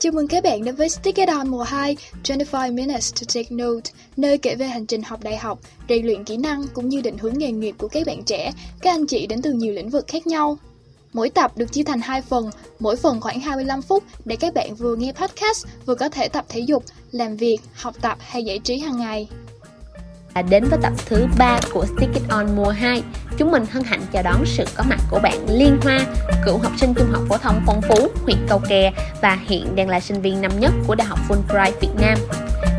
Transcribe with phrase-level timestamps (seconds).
[0.00, 1.96] Chào mừng các bạn đến với Stick It On mùa 2,
[2.28, 6.24] 25 Minutes to Take Note, nơi kể về hành trình học đại học, rèn luyện
[6.24, 9.26] kỹ năng cũng như định hướng nghề nghiệp của các bạn trẻ, các anh chị
[9.26, 10.58] đến từ nhiều lĩnh vực khác nhau.
[11.12, 14.74] Mỗi tập được chia thành hai phần, mỗi phần khoảng 25 phút để các bạn
[14.74, 18.58] vừa nghe podcast, vừa có thể tập thể dục, làm việc, học tập hay giải
[18.58, 19.28] trí hàng ngày.
[20.42, 23.02] Đến với tập thứ 3 của Stick It On mùa 2,
[23.36, 26.00] chúng mình hân hạnh chào đón sự có mặt của bạn Liên Hoa,
[26.44, 28.92] cựu học sinh trung học phổ thông Phong Phú, huyện Cầu Kè
[29.22, 32.18] và hiện đang là sinh viên năm nhất của Đại học Fulbright Việt Nam.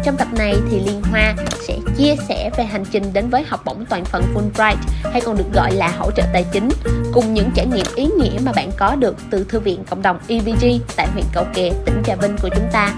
[0.03, 1.35] Trong tập này thì Liên Hoa
[1.67, 5.38] sẽ chia sẻ về hành trình đến với học bổng toàn phần Fulbright hay còn
[5.38, 6.70] được gọi là hỗ trợ tài chính
[7.13, 10.20] cùng những trải nghiệm ý nghĩa mà bạn có được từ Thư viện Cộng đồng
[10.27, 12.94] EVG tại huyện Cầu Kè, tỉnh Trà Vinh của chúng ta.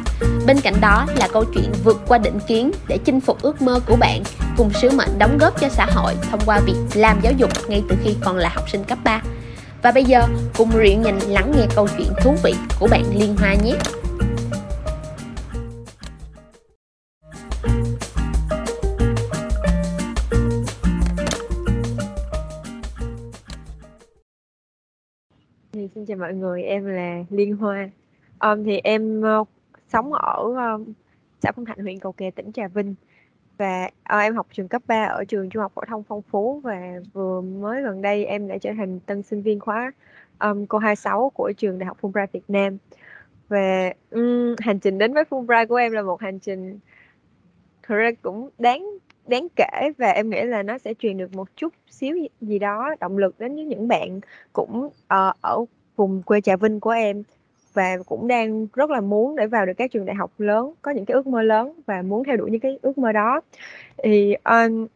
[0.48, 3.80] Bên cạnh đó là câu chuyện vượt qua định kiến để chinh phục ước mơ
[3.88, 4.24] của bạn
[4.58, 7.84] cùng sứ mệnh đóng góp cho xã hội thông qua việc làm giáo dục ngay
[7.90, 9.22] từ khi còn là học sinh cấp 3.
[9.82, 10.22] Và bây giờ
[10.58, 13.74] cùng Riện nhìn lắng nghe câu chuyện thú vị của bạn Liên Hoa nhé.
[25.96, 27.90] Xin chào mọi người, em là Liên Hoa.
[28.40, 29.48] Um, thì em uh,
[29.88, 30.94] sống ở um,
[31.42, 32.96] xã Phong Thạnh, huyện Cầu Kè, tỉnh Trà Vinh.
[33.58, 36.60] Và uh, em học trường cấp 3 ở trường Trung học phổ thông Phong Phú
[36.64, 36.82] và
[37.14, 39.92] vừa mới gần đây em đã trở thành tân sinh viên khóa
[40.40, 42.78] um, cô 26 của trường Đại học Fulbright Việt Nam.
[43.50, 46.80] Và um, hành trình đến với Fulbright của em là một hành trình
[47.84, 48.86] thực ra cũng đáng
[49.28, 52.96] đáng kể và em nghĩ là nó sẽ truyền được một chút xíu gì đó
[53.00, 54.20] động lực đến với những bạn
[54.54, 55.66] cũng uh, ở
[56.02, 57.24] vùng quê Trà Vinh của em.
[57.74, 60.92] Và cũng đang rất là muốn để vào được các trường đại học lớn có
[60.92, 63.42] những cái ước mơ lớn và muốn theo đuổi những cái ước mơ đó.
[64.04, 64.88] Thì ờ, um,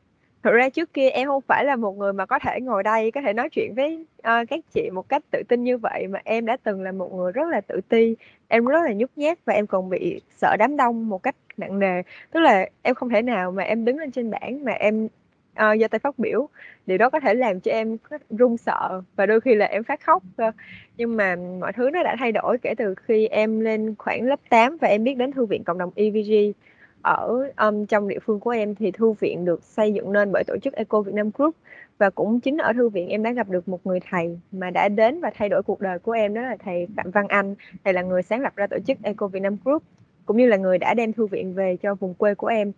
[0.43, 3.11] thực ra trước kia em không phải là một người mà có thể ngồi đây
[3.11, 6.19] có thể nói chuyện với uh, các chị một cách tự tin như vậy mà
[6.23, 8.15] em đã từng là một người rất là tự ti
[8.47, 11.79] em rất là nhút nhát và em còn bị sợ đám đông một cách nặng
[11.79, 12.01] nề.
[12.31, 15.07] Tức là em không thể nào mà em đứng lên trên bảng mà em
[15.55, 16.49] Ờ, uh, giơ tay phát biểu.
[16.85, 17.97] Điều đó có thể làm cho em
[18.29, 20.23] run sợ và đôi khi là em phát khóc
[20.97, 24.39] nhưng mà mọi thứ nó đã thay đổi kể từ khi em lên khoảng lớp
[24.49, 26.31] 8 và em biết đến thư viện cộng đồng EVG
[27.01, 30.43] ở um, trong địa phương của em thì thư viện được xây dựng nên bởi
[30.43, 31.55] tổ chức Eco Việt Nam Group
[31.97, 34.89] và cũng chính ở thư viện em đã gặp được một người thầy mà đã
[34.89, 37.55] đến và thay đổi cuộc đời của em đó là thầy Phạm Văn Anh.
[37.83, 39.83] Thầy là người sáng lập ra tổ chức Eco Việt Nam Group
[40.25, 42.71] cũng như là người đã đem thư viện về cho vùng quê của em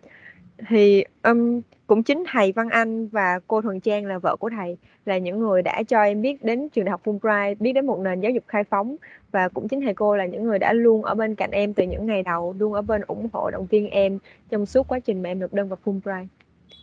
[0.68, 4.76] thì um, cũng chính thầy Văn Anh và cô Thuần Trang là vợ của thầy
[5.06, 7.98] là những người đã cho em biết đến trường đại học Fulbright, biết đến một
[7.98, 8.96] nền giáo dục khai phóng
[9.32, 11.84] và cũng chính thầy cô là những người đã luôn ở bên cạnh em từ
[11.84, 14.18] những ngày đầu, luôn ở bên ủng hộ động viên em
[14.50, 16.26] trong suốt quá trình mà em nộp đơn vào Fulbright.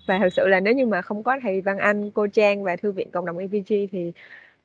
[0.07, 2.75] Và thực sự là nếu như mà không có thầy Văn Anh, cô Trang và
[2.75, 4.11] thư viện cộng đồng EVG thì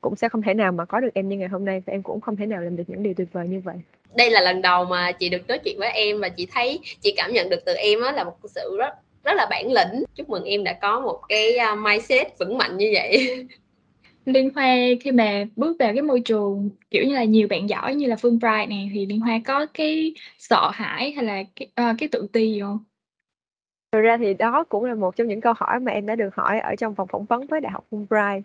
[0.01, 2.03] cũng sẽ không thể nào mà có được em như ngày hôm nay và em
[2.03, 3.75] cũng không thể nào làm được những điều tuyệt vời như vậy
[4.15, 7.13] đây là lần đầu mà chị được nói chuyện với em và chị thấy chị
[7.17, 10.03] cảm nhận được từ em á là một sự rất rất là bản lĩnh.
[10.15, 13.45] Chúc mừng em đã có một cái uh, mindset vững mạnh như vậy.
[14.25, 17.95] Liên Hoa khi mà bước vào cái môi trường kiểu như là nhiều bạn giỏi
[17.95, 21.67] như là Phương Bright này thì Liên Hoa có cái sợ hãi hay là cái,
[21.91, 22.79] uh, cái tự ti gì không?
[23.91, 26.35] Thực ra thì đó cũng là một trong những câu hỏi mà em đã được
[26.35, 28.41] hỏi ở trong phòng phỏng vấn với Đại học Fulbright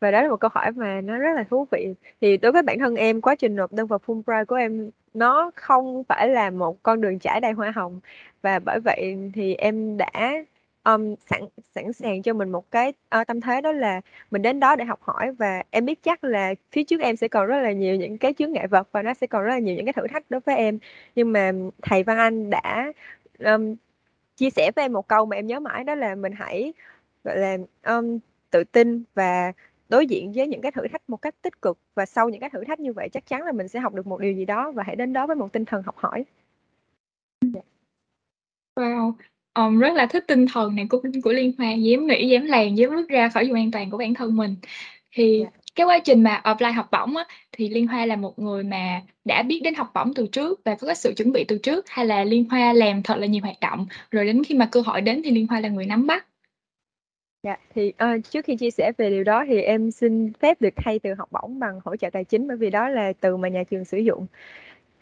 [0.00, 1.94] và đó là một câu hỏi mà nó rất là thú vị.
[2.20, 5.50] Thì đối với bản thân em quá trình nộp đơn vào Fulbright của em nó
[5.54, 8.00] không phải là một con đường trải đầy hoa hồng.
[8.42, 10.32] Và bởi vậy thì em đã
[10.84, 11.40] um, sẵn
[11.74, 14.00] sẵn sàng cho mình một cái uh, tâm thế đó là
[14.30, 15.32] mình đến đó để học hỏi.
[15.32, 18.34] Và em biết chắc là phía trước em sẽ còn rất là nhiều những cái
[18.38, 20.40] chướng ngại vật và nó sẽ còn rất là nhiều những cái thử thách đối
[20.40, 20.78] với em.
[21.14, 22.92] Nhưng mà thầy Văn Anh đã
[23.38, 23.76] um,
[24.36, 26.72] chia sẻ với em một câu mà em nhớ mãi đó là mình hãy
[27.24, 27.56] gọi là
[27.86, 28.18] um,
[28.50, 29.52] tự tin và
[29.88, 32.50] đối diện với những cái thử thách một cách tích cực và sau những cái
[32.50, 34.72] thử thách như vậy chắc chắn là mình sẽ học được một điều gì đó
[34.72, 36.24] và hãy đến đó với một tinh thần học hỏi.
[38.76, 39.12] Wow,
[39.54, 42.74] um, rất là thích tinh thần này của của Liên Hoa, dám nghĩ, dám làm,
[42.74, 44.56] dám bước ra khỏi vùng an toàn của bản thân mình.
[45.12, 45.52] Thì yeah.
[45.74, 49.02] cái quá trình mà apply học bổng á, thì Liên Hoa là một người mà
[49.24, 51.88] đã biết đến học bổng từ trước và có cái sự chuẩn bị từ trước
[51.88, 54.80] hay là Liên Hoa làm thật là nhiều hoạt động rồi đến khi mà cơ
[54.86, 56.26] hội đến thì Liên Hoa là người nắm bắt?
[57.48, 60.68] Dạ, thì, ơ, trước khi chia sẻ về điều đó thì em xin phép được
[60.76, 63.48] thay từ học bổng bằng hỗ trợ tài chính bởi vì đó là từ mà
[63.48, 64.26] nhà trường sử dụng.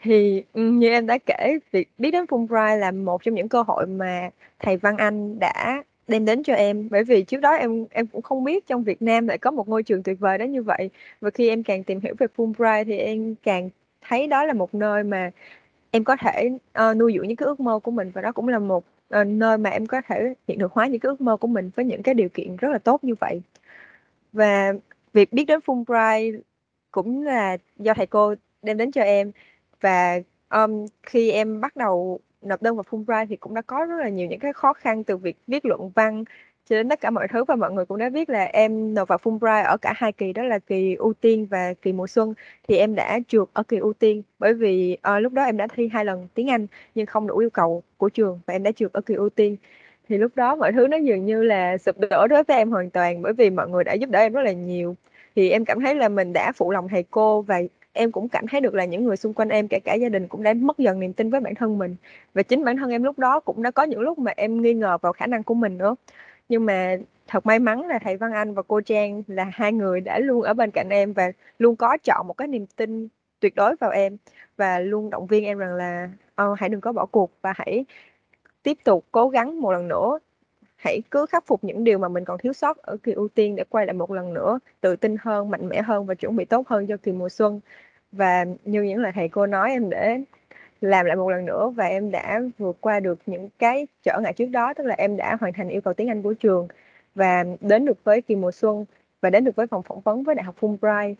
[0.01, 3.87] Thì, như em đã kể, việc biết đến Fulbright là một trong những cơ hội
[3.87, 4.29] mà
[4.59, 8.21] thầy Văn Anh đã đem đến cho em, bởi vì trước đó em em cũng
[8.21, 10.89] không biết trong Việt Nam lại có một ngôi trường tuyệt vời đến như vậy.
[11.21, 13.69] Và khi em càng tìm hiểu về Fulbright thì em càng
[14.01, 15.31] thấy đó là một nơi mà
[15.91, 16.49] em có thể,
[16.91, 19.23] uh, nuôi dưỡng những cái ước mơ của mình và đó cũng là một ờ,
[19.23, 21.85] nơi mà em có thể hiện thực hóa những cái ước mơ của mình với
[21.85, 23.41] những cái điều kiện rất là tốt như vậy.
[24.33, 24.73] Và
[25.13, 26.41] việc biết đến Fulbright
[26.91, 29.31] cũng là do thầy cô đem đến cho em
[29.81, 30.19] và
[30.49, 34.09] um, khi em bắt đầu nộp đơn vào Fulbright thì cũng đã có rất là
[34.09, 36.23] nhiều những cái khó khăn từ việc viết luận văn
[36.69, 39.07] cho đến tất cả mọi thứ và mọi người cũng đã biết là em nộp
[39.07, 42.33] vào Fulbright ở cả hai kỳ đó là kỳ ưu tiên và kỳ mùa xuân.
[42.67, 45.67] Thì em đã trượt ở kỳ ưu tiên bởi vì uh, lúc đó em đã
[45.75, 48.71] thi hai lần tiếng Anh nhưng không đủ yêu cầu của trường và em đã
[48.71, 49.57] trượt ở kỳ ưu tiên.
[50.09, 52.89] Thì lúc đó mọi thứ nó dường như là sụp đổ đối với em hoàn
[52.89, 54.95] toàn bởi vì mọi người đã giúp đỡ em rất là nhiều.
[55.35, 57.61] Thì em cảm thấy là mình đã phụ lòng thầy cô và
[57.93, 60.27] em cũng cảm thấy được là những người xung quanh em kể cả gia đình
[60.27, 61.95] cũng đã mất dần niềm tin với bản thân mình.
[62.33, 64.73] Và chính bản thân em lúc đó cũng đã có những lúc mà em nghi
[64.73, 65.95] ngờ vào khả năng của mình nữa
[66.49, 66.97] nhưng mà
[67.27, 70.41] thật may mắn là thầy Văn Anh và cô Trang là hai người đã luôn
[70.41, 73.07] ở bên cạnh em và luôn có chọn một cái niềm tin
[73.39, 74.17] tuyệt đối vào em
[74.57, 76.09] và luôn động viên em rằng là
[76.43, 77.85] oh, hãy đừng có bỏ cuộc và hãy
[78.63, 80.19] tiếp tục cố gắng một lần nữa.
[80.75, 83.55] Hãy cứ khắc phục những điều mà mình còn thiếu sót ở kỳ ưu tiên
[83.55, 86.45] để quay lại một lần nữa tự tin hơn mạnh mẽ hơn và chuẩn bị
[86.45, 87.59] tốt hơn cho kỳ mùa xuân.
[88.11, 90.17] Và như những lời thầy cô nói em để
[90.81, 94.33] làm lại một lần nữa và em đã vượt qua được những cái trở ngại
[94.33, 96.67] trước đó, tức là em đã hoàn thành yêu cầu tiếng Anh của trường
[97.15, 98.85] và đến được với kỳ mùa xuân
[99.21, 101.15] và đến được với phòng phỏng vấn với đại học Fulbright.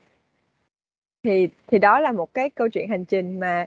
[1.24, 3.66] Thì thì đó là một cái câu chuyện hành trình mà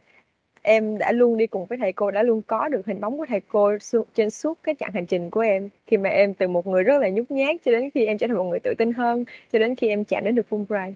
[0.62, 3.26] em đã luôn đi cùng với thầy cô, đã luôn có được hình bóng của
[3.28, 5.69] thầy cô su- trên suốt cái chặng hành trình của em.
[5.86, 8.26] Khi mà em từ một người rất là nhút nhát cho đến khi em trở
[8.26, 10.93] thành một người tự tin hơn, cho đến khi em chạm đến được Fulbright.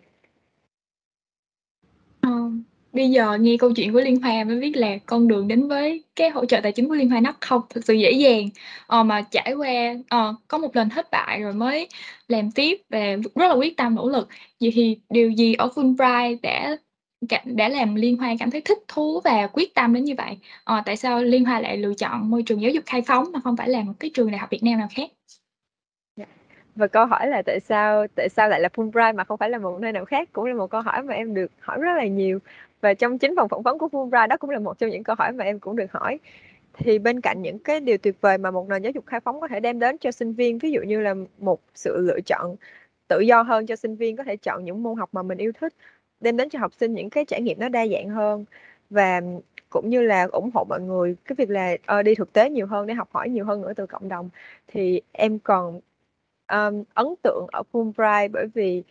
[2.21, 2.31] Ờ,
[2.95, 6.05] bây giờ nghe câu chuyện của Liên Hoa mới biết là con đường đến với
[6.17, 8.49] cái hỗ trợ tài chính của Liên Hoa nó không thực sự dễ dàng.
[8.87, 9.71] Ờ, mà trải qua
[10.09, 11.89] ờ, có một lần thất bại rồi mới
[12.29, 13.01] làm tiếp và
[13.35, 14.29] rất là quyết tâm nỗ lực.
[14.61, 16.77] Vậy thì điều gì ở Fulbright đã
[17.45, 20.39] đã làm Liên Hoa cảm thấy thích thú và quyết tâm đến như vậy?
[20.65, 23.41] Ờ, tại sao Liên Hoa lại lựa chọn môi trường giáo dục khai phóng mà
[23.45, 25.11] không phải là một cái trường đại học Việt Nam nào khác?
[26.17, 26.25] Dạ.
[26.75, 29.59] Và câu hỏi là tại sao tại sao lại là Fulbright mà không phải là
[29.59, 32.07] một nơi nào khác cũng là một câu hỏi mà em được hỏi rất là
[32.07, 32.39] nhiều
[32.85, 35.17] và trong chính phòng phỏng vấn của Fulbright đó cũng là một trong những câu
[35.19, 36.19] hỏi mà em cũng được hỏi.
[36.75, 39.41] Thì bên cạnh những cái điều tuyệt vời mà một nền giáo dục khai phóng
[39.41, 42.57] có thể đem đến cho sinh viên ví dụ như là một sự lựa chọn
[43.09, 45.53] tự do hơn cho sinh viên có thể chọn những môn học mà mình yêu
[45.61, 45.75] thích
[46.21, 48.45] đem đến cho học sinh những cái trải nghiệm nó đa dạng hơn
[48.91, 49.21] và
[49.71, 52.67] cũng như là ủng hộ mọi người cái việc là uh, đi thực tế nhiều
[52.67, 54.31] hơn để học hỏi nhiều hơn nữa từ cộng đồng.
[54.67, 55.81] Thì em còn
[56.53, 58.83] um, ấn tượng ở Fulbright bởi vì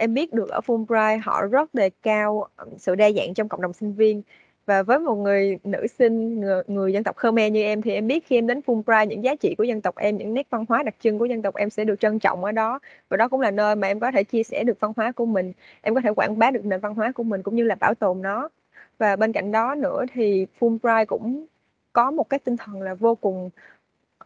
[0.00, 3.60] em biết được ở Fulbright họ rất đề cao ờ, sự đa dạng trong cộng
[3.60, 4.22] đồng sinh viên.
[4.66, 8.06] Và với một người nữ sinh người, người dân tộc Khmer như em thì em
[8.06, 10.64] biết khi em đến Fulbright những giá trị của dân tộc em những nét văn
[10.68, 12.78] hóa đặc trưng của dân tộc em sẽ được trân trọng ở đó.
[13.08, 15.26] Và đó cũng là nơi mà em có thể chia sẻ được văn hóa của
[15.26, 15.52] mình.
[15.82, 17.94] Em có thể quảng bá được nền văn hóa của mình cũng như là bảo
[17.94, 18.48] tồn nó.
[18.98, 21.46] Và bên cạnh đó nữa thì Fulbright cũng
[21.92, 23.50] có một cái tinh thần là vô cùng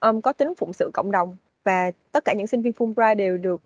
[0.00, 1.36] um, có tính phụng sự cộng đồng.
[1.64, 3.60] Và tất cả những sinh viên Fulbright đều được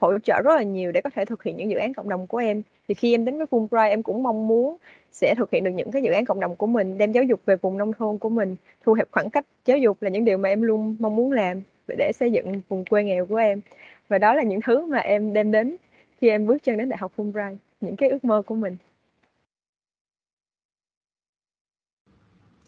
[0.00, 2.26] hỗ trợ rất là nhiều để có thể thực hiện những dự án cộng đồng
[2.26, 2.62] của em.
[2.88, 4.76] Thì khi em đến với Fulbright, em cũng mong muốn
[5.12, 7.40] sẽ thực hiện được những cái dự án cộng đồng của mình, đem giáo dục
[7.46, 10.38] về vùng nông thôn của mình, thu hẹp khoảng cách giáo dục là những điều
[10.38, 11.62] mà em luôn mong muốn làm
[11.98, 13.60] để xây dựng vùng quê nghèo của em.
[14.08, 15.76] Và đó là những thứ mà em đem đến
[16.20, 18.76] khi em bước chân đến đại học Fulbright, những cái ước mơ của mình.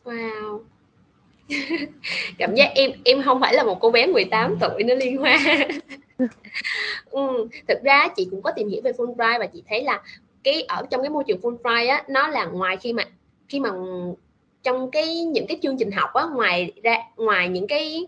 [0.05, 0.61] Wow.
[2.38, 5.38] Cảm giác em em không phải là một cô bé 18 tuổi nữa liên hoa.
[7.11, 10.03] ừ, thực ra chị cũng có tìm hiểu về Fulbright và chị thấy là
[10.44, 13.05] cái ở trong cái môi trường Fulbright á nó là ngoài khi mà
[13.49, 13.70] khi mà
[14.62, 18.07] trong cái những cái chương trình học á ngoài ra ngoài những cái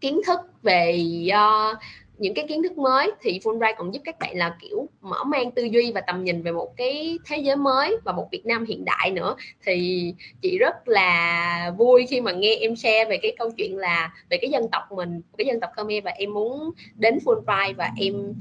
[0.00, 1.78] kiến thức về uh,
[2.18, 5.50] những cái kiến thức mới thì Fulbright còn giúp các bạn là kiểu mở mang
[5.50, 8.64] tư duy và tầm nhìn về một cái thế giới mới và một Việt Nam
[8.64, 9.36] hiện đại nữa.
[9.66, 14.12] Thì chị rất là vui khi mà nghe em share về cái câu chuyện là
[14.30, 17.90] về cái dân tộc mình cái dân tộc Khmer và em muốn đến Fulbright và
[17.98, 18.34] em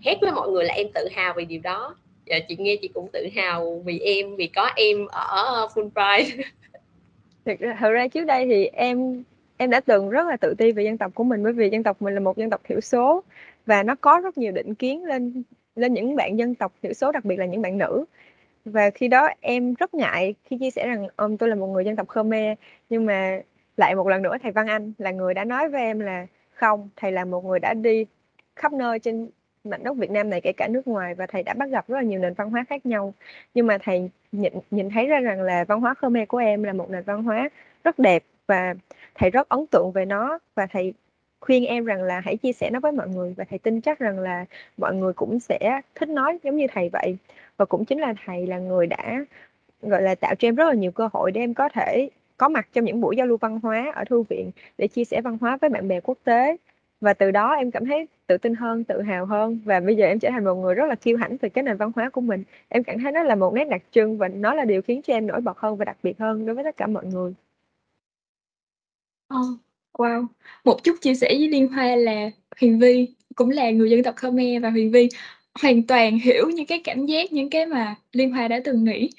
[0.00, 1.96] hét với mọi người là em tự hào về điều đó.
[2.26, 6.42] Và chị nghe chị cũng tự hào vì em vì có em ở Fulbright.
[7.44, 9.22] Thực ra, thực ra trước đây thì em
[9.58, 11.82] em đã từng rất là tự ti về dân tộc của mình bởi vì dân
[11.82, 13.22] tộc mình là một dân tộc thiểu số
[13.66, 15.42] và nó có rất nhiều định kiến lên
[15.78, 18.04] lên những bạn dân tộc thiểu số, đặc biệt là những bạn nữ.
[18.64, 21.84] Và khi đó em rất ngại khi chia sẻ rằng ông tôi là một người
[21.84, 22.58] dân tộc Khmer,
[22.90, 23.40] nhưng mà
[23.76, 26.88] lại một lần nữa thầy Văn Anh là người đã nói với em là không,
[26.96, 28.06] thầy là một người đã đi
[28.56, 29.30] khắp nơi trên
[29.64, 31.96] mảnh đất Việt Nam này, kể cả nước ngoài, và thầy đã bắt gặp rất
[31.96, 33.14] là nhiều nền văn hóa khác nhau.
[33.54, 36.72] Nhưng mà thầy nhìn nhìn thấy ra rằng là văn hóa Khmer của em là
[36.72, 37.48] một nền văn hóa
[37.84, 38.74] rất đẹp và
[39.14, 40.38] thầy rất ấn tượng về nó.
[40.54, 40.94] Và thầy
[41.40, 43.34] khuyên em rằng là hãy chia sẻ nó với mọi người.
[43.36, 44.44] Và thầy tin chắc rằng là
[44.76, 47.16] mọi người cũng sẽ thích nói giống như thầy vậy.
[47.56, 49.24] Và cũng chính là thầy là người đã,
[49.82, 52.48] gọi là, tạo cho em rất là nhiều cơ hội để em có thể có
[52.48, 55.38] mặt trong những buổi giao lưu văn hóa ở thư viện để chia sẻ văn
[55.40, 56.56] hóa với bạn bè quốc tế.
[57.00, 59.60] Và từ đó em cảm thấy tự tin hơn, tự hào hơn.
[59.64, 61.76] Và bây giờ em trở thành một người rất là kiêu hãnh về cái nền
[61.76, 62.44] văn hóa của mình.
[62.68, 65.14] Em cảm thấy nó là một nét đặc trưng và nó là điều khiến cho
[65.14, 67.34] em nổi bật hơn và đặc biệt hơn đối với tất cả mọi người
[69.34, 69.58] oh,
[69.92, 70.26] wow
[70.64, 72.30] một chút chia sẻ với liên hoa là
[72.60, 75.08] huyền vi cũng là người dân tộc khmer và huyền vi
[75.62, 79.10] hoàn toàn hiểu những cái cảm giác những cái mà liên hoa đã từng nghĩ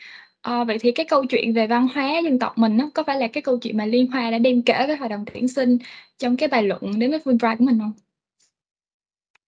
[0.42, 3.20] Ờ, vậy thì cái câu chuyện về văn hóa dân tộc mình á, có phải
[3.20, 5.78] là cái câu chuyện mà Liên Hoa đã đem kể với hội đồng tuyển sinh
[6.18, 7.94] trong cái bài luận đến với Fulbright của mình không?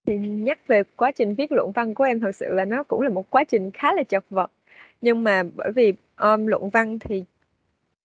[0.06, 3.02] Thì nhắc về quá trình viết luận văn của em thật sự là nó cũng
[3.02, 4.52] là một quá trình khá là chật vật.
[5.02, 7.24] Nhưng mà bởi vì um, luận văn thì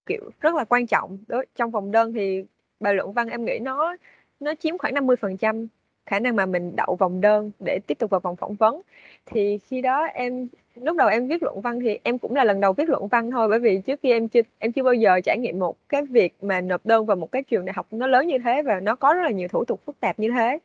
[0.06, 1.18] kiểu, rất là quan trọng.
[1.26, 2.44] Đối, trong vòng đơn thì
[2.80, 3.96] bài luận văn em nghĩ nó
[4.40, 5.66] nó chiếm khoảng 50%
[6.06, 8.82] khả năng mà mình đậu vòng đơn để tiếp tục vào vòng phỏng vấn.
[9.26, 12.60] Thì khi đó em, lúc đầu em viết luận văn thì em cũng là lần
[12.60, 15.20] đầu viết luận văn thôi, bởi vì trước khi em chưa em chưa bao giờ
[15.24, 18.06] trải nghiệm một cái việc mà nộp đơn vào một cái trường đại học nó
[18.06, 20.58] lớn như thế và nó có rất là nhiều thủ tục phức tạp như thế.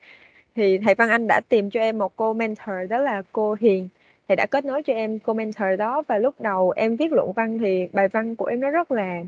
[0.55, 3.89] Thì thầy Văn Anh đã tìm cho em một cô mentor, đó là cô Hiền
[4.31, 7.31] thầy đã kết nối cho em cô mentor đó và lúc đầu em viết luận
[7.33, 9.23] văn thì bài văn của em nó rất là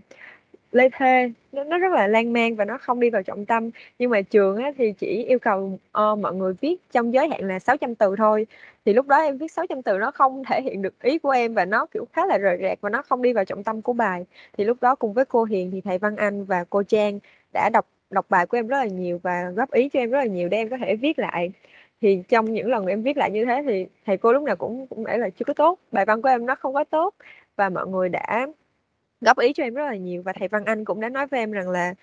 [0.71, 3.69] lê thê nó, nó rất là lan man và nó không đi vào trọng tâm.
[3.99, 5.79] Nhưng mà trường á, thì chỉ yêu cầu
[6.11, 8.47] uh, mọi người viết trong giới hạn là 600 từ thôi.
[8.85, 11.53] Thì lúc đó em viết 600 từ nó không thể hiện được ý của em
[11.53, 13.93] và nó kiểu khá là rời rạc và nó không đi vào trọng tâm của
[13.93, 14.25] bài.
[14.57, 17.19] Thì lúc đó cùng với cô Hiền thì thầy Văn Anh và cô Trang
[17.53, 20.17] đã đọc đọc bài của em rất là nhiều và góp ý cho em rất
[20.17, 21.51] là nhiều để em có thể viết lại
[22.03, 24.87] thì trong những lần em viết lại như thế thì thầy cô lúc nào cũng
[24.87, 27.15] cũng để là chưa có tốt, bài văn của em nó không có tốt
[27.55, 28.47] và mọi người đã
[29.21, 31.39] góp ý cho em rất là nhiều và thầy Văn Anh cũng đã nói với
[31.39, 31.93] em rằng là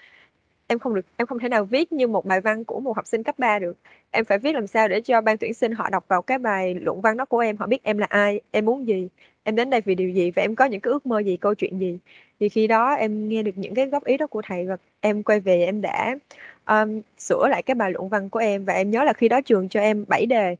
[0.66, 3.06] em không được, em không thể nào viết như một bài văn của một học
[3.06, 3.76] sinh cấp 3 được.
[4.10, 6.74] Em phải viết làm sao để cho ban tuyển sinh họ đọc vào cái bài
[6.74, 9.08] luận văn đó của em, họ biết em là ai, em muốn gì,
[9.42, 11.54] em đến đây vì điều gì và em có những cái ước mơ gì, câu
[11.54, 11.98] chuyện gì.
[12.40, 15.22] Thì khi đó em nghe được những cái góp ý đó của thầy và em
[15.22, 16.16] quay về, em đã
[16.70, 19.40] um, sửa lại cái bài luận văn của em và em nhớ là khi đó
[19.40, 20.56] trường cho em 7 đề.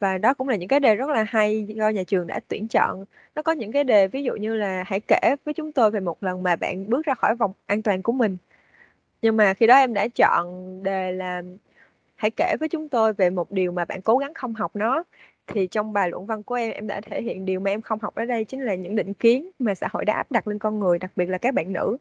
[0.00, 2.68] Và đó cũng là những cái đề rất là hay do nhà trường đã tuyển
[2.68, 3.04] chọn.
[3.34, 6.00] Nó có những cái đề ví dụ như là hãy kể với chúng tôi về
[6.00, 8.36] một lần mà bạn bước ra khỏi vòng an toàn của mình.
[9.22, 10.46] Nhưng mà khi đó em đã chọn
[10.82, 11.42] đề là
[12.16, 15.04] hãy kể với chúng tôi về một điều mà bạn cố gắng không học nó.
[15.46, 17.98] Thì trong bài luận văn của em em đã thể hiện điều mà em không
[18.02, 20.58] học ở đây chính là những định kiến mà xã hội đã áp đặt lên
[20.58, 21.96] con người đặc biệt là các bạn nữ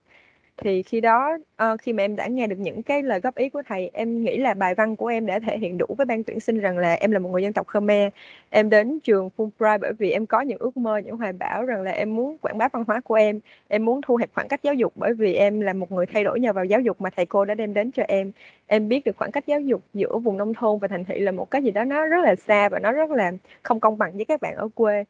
[0.61, 3.49] thì khi đó uh, khi mà em đã nghe được những cái lời góp ý
[3.49, 6.23] của thầy em nghĩ là bài văn của em đã thể hiện đủ với ban
[6.23, 8.13] tuyển sinh rằng là em là một người dân tộc Khmer.
[8.49, 11.81] Em đến trường Fulbright bởi vì em có những ước mơ những hoài bão rằng
[11.81, 13.39] là em muốn quảng bá văn hóa của em.
[13.67, 16.23] Em muốn thu hẹp khoảng cách giáo dục bởi vì em là một người thay
[16.23, 18.31] đổi nhờ vào giáo dục mà thầy cô đã đem đến cho em.
[18.67, 21.31] Em biết được khoảng cách giáo dục giữa vùng nông thôn và thành thị là
[21.31, 23.31] một cái gì đó nó rất là xa và nó rất là
[23.63, 25.03] không công bằng với các bạn ở quê.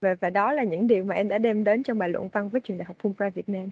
[0.00, 2.48] Và và đó là những điều mà em đã đem đến trong bài luận văn
[2.48, 3.70] với trường đại học Fulbright Việt Nam.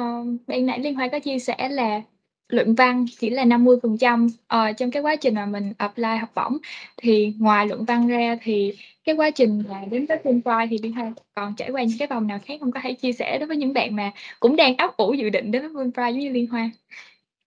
[0.00, 2.02] Ờ, bên ban nãy Liên Hoa có chia sẻ là
[2.48, 6.28] luận văn chỉ là 50%, uh, ờ, trong cái quá trình mà mình apply học
[6.34, 6.58] bổng.
[6.96, 8.72] Thì ngoài luận văn ra thì
[9.04, 12.08] cái quá trình là đến với Fulbright thì Liên Hoa còn trải qua những cái
[12.08, 12.72] vòng nào khác không?
[12.72, 15.50] Có thể chia sẻ đối với những bạn mà cũng đang ấp ủ dự định
[15.50, 16.70] đến với Fulbright giống như Liên Hoa?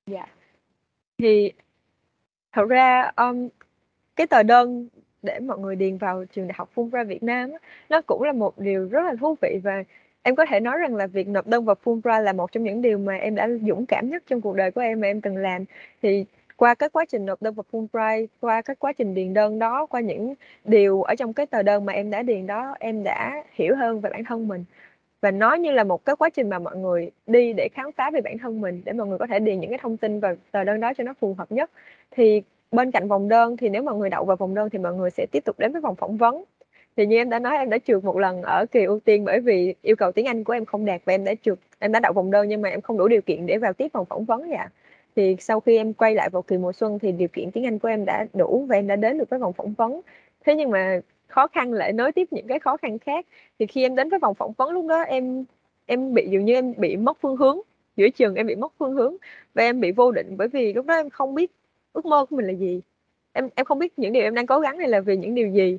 [0.08, 0.26] Dạ.
[1.18, 1.52] Thì
[2.52, 3.48] thật ra, um,
[4.16, 4.88] cái tờ đơn
[5.22, 7.50] để mọi người điền vào trường đại học Fulbright Việt Nam
[7.90, 9.84] nó cũng là một điều rất là thú vị và
[10.24, 12.82] Em có thể nói rằng là việc nộp đơn vào Fulbright là một trong những
[12.82, 15.38] điều mà em đã dũng cảm nhất trong cuộc đời của em mà em từng
[15.38, 15.66] làm.
[16.02, 16.26] Thì
[16.58, 19.86] qua cái quá trình nộp đơn vào Fulbright, qua cái quá trình điền đơn đó,
[19.86, 20.34] qua những
[20.66, 24.02] điều ở trong cái tờ đơn mà em đã điền đó, em đã hiểu hơn
[24.02, 24.66] về bản thân mình.
[25.22, 28.12] Và nó như là một cái quá trình mà mọi người đi để khám phá
[28.12, 30.36] về bản thân mình, để mọi người có thể điền những cái thông tin vào
[30.52, 31.72] tờ đơn đó cho nó phù hợp nhất.
[32.12, 34.94] Thì bên cạnh vòng đơn thì nếu mọi người đậu vào vòng đơn thì mọi
[34.94, 36.44] người sẽ tiếp tục đến với vòng phỏng vấn
[36.98, 39.40] thì như em đã nói, em đã trượt một lần ở kỳ ưu tiên bởi
[39.40, 42.00] vì yêu cầu tiếng Anh của em không đạt và em đã trượt, em đã
[42.00, 44.26] đậu vòng đơn nhưng mà em không đủ điều kiện để vào tiếp vòng phỏng
[44.26, 44.70] vấn dạ
[45.16, 47.80] thì sau khi em quay lại vào kỳ mùa xuân thì điều kiện tiếng Anh
[47.80, 50.02] của em đã đủ và em đã đến được với vòng phỏng vấn.
[50.46, 53.26] Thế nhưng mà khó khăn lại nối tiếp những cái khó khăn khác.
[53.60, 55.46] Thì khi em đến với vòng phỏng vấn lúc đó em
[55.86, 57.60] em bị, dường như em bị mất phương hướng.
[57.96, 59.16] Giữa trường em bị mất phương hướng
[59.54, 61.52] và em bị vô định bởi vì lúc đó em không biết
[61.94, 62.82] ước mơ của mình là gì.
[63.34, 65.48] Em em không biết những điều em đang cố gắng này là vì những điều
[65.50, 65.78] gì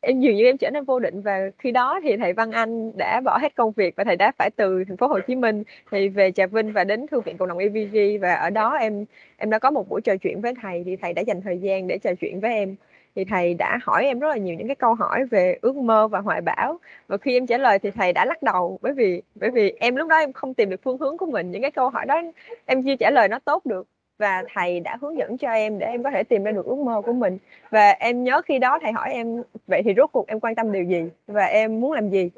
[0.00, 2.96] em dường như em trở nên vô định và khi đó thì thầy Văn Anh
[2.96, 5.62] đã bỏ hết công việc và thầy đã phải từ thành phố Hồ Chí Minh
[5.90, 9.04] thì về Trà Vinh và đến thư viện cộng đồng EVG và ở đó em
[9.36, 11.86] em đã có một buổi trò chuyện với thầy thì thầy đã dành thời gian
[11.86, 12.76] để trò chuyện với em.
[13.14, 16.08] Thì thầy đã hỏi em rất là nhiều những cái câu hỏi về ước mơ
[16.08, 16.78] và hoài bão.
[17.08, 19.96] Và khi em trả lời thì thầy đã lắc đầu bởi vì bởi vì em
[19.96, 21.50] lúc đó em không tìm được phương hướng của mình.
[21.50, 22.22] Những cái câu hỏi đó
[22.66, 23.86] em chưa trả lời nó tốt được
[24.18, 26.78] và thầy đã hướng dẫn cho em để em có thể tìm ra được ước
[26.78, 27.38] mơ của mình.
[27.70, 30.72] Và em nhớ khi đó thầy hỏi em, vậy thì rốt cuộc em quan tâm
[30.72, 31.08] điều gì?
[31.26, 32.30] Và em muốn làm gì?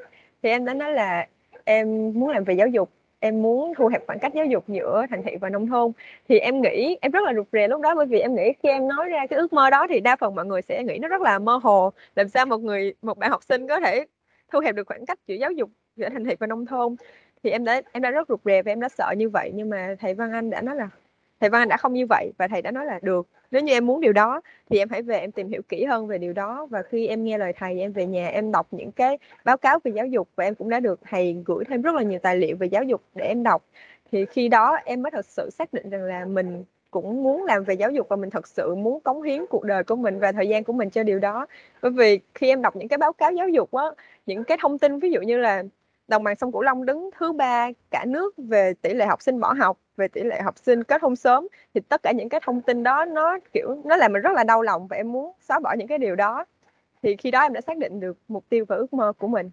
[0.43, 1.27] Thì em đã nói là
[1.65, 5.07] em muốn làm về giáo dục, em muốn thu hẹp khoảng cách giáo dục giữa
[5.11, 5.93] thành thị và nông thôn.
[6.29, 8.69] Thì em nghĩ, em rất là rụt rè lúc đó bởi vì em nghĩ khi
[8.69, 11.09] em nói ra cái ước mơ đó thì đa phần mọi người sẽ nghĩ nó
[11.09, 11.93] rất là mơ hồ.
[12.17, 14.07] Làm sao một người, một bạn học sinh có thể
[14.53, 16.97] thu hẹp được khoảng cách giữa giáo dục giữa thành thị và nông thôn?
[17.45, 19.51] Thì em đã em đã rất rụt rè và em đã sợ như vậy.
[19.55, 20.89] Nhưng mà thầy Văn Anh đã nói là
[21.41, 23.27] thầy Văn Anh đã không như vậy và thầy đã nói là được.
[23.51, 26.07] Nếu như em muốn điều đó thì em hãy về em tìm hiểu kỹ hơn
[26.07, 28.93] về điều đó và khi em nghe lời thầy, em về nhà, em đọc những
[28.93, 31.95] cái báo cáo về giáo dục và em cũng đã được thầy gửi thêm rất
[31.95, 33.65] là nhiều tài liệu về giáo dục để em đọc,
[34.13, 37.65] thì khi đó em mới thật sự xác định rằng là mình cũng muốn làm
[37.65, 40.33] về giáo dục và mình thật sự muốn cống hiến cuộc đời của mình và
[40.33, 41.47] thời gian của mình cho điều đó.
[41.83, 43.85] Bởi vì khi em đọc những cái báo cáo giáo dục á,
[44.27, 45.63] những cái thông tin ví dụ như là
[46.09, 49.41] đồng bằng sông Cửu Long đứng thứ ba cả nước về tỷ lệ học sinh
[49.41, 52.41] bỏ học về tỷ lệ học sinh kết hôn sớm, thì tất cả những cái
[52.45, 55.33] thông tin đó nó, kiểu, nó làm mình rất là đau lòng và em muốn
[55.41, 56.45] xóa bỏ những cái điều đó.
[57.03, 59.51] Thì khi đó em đã xác định được mục tiêu và ước mơ của mình.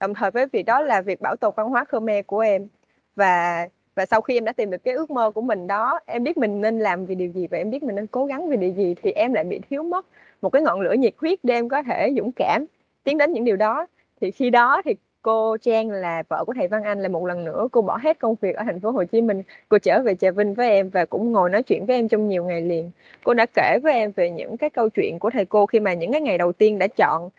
[0.00, 2.68] Đồng thời với việc đó là việc bảo tồn văn hóa Khmer của em.
[3.16, 6.24] Và và sau khi em đã tìm được cái ước mơ của mình đó, em
[6.24, 8.56] biết mình nên làm vì điều gì và em biết mình nên cố gắng vì
[8.56, 10.06] điều gì, thì em lại bị thiếu mất
[10.42, 12.64] một cái ngọn lửa nhiệt huyết để em có thể dũng cảm
[13.04, 13.86] tiến đến những điều đó.
[14.20, 17.44] Thì khi đó thì cô Trang là vợ của thầy Văn Anh là một lần
[17.44, 19.42] nữa cô bỏ hết công việc ở thành phố Hồ Chí Minh.
[19.68, 22.28] Cô trở về Trà Vinh với em và cũng ngồi nói chuyện với em trong
[22.28, 22.90] nhiều ngày liền.
[23.24, 25.94] Cô đã kể với em về những cái câu chuyện của thầy cô khi mà
[25.94, 27.30] những cái ngày đầu tiên đã chọn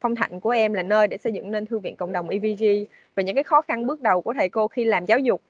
[0.00, 2.64] phong thạnh của em là nơi để xây dựng nên thư viện cộng đồng EVG
[3.14, 5.40] và những cái khó khăn bước đầu của thầy cô khi làm giáo dục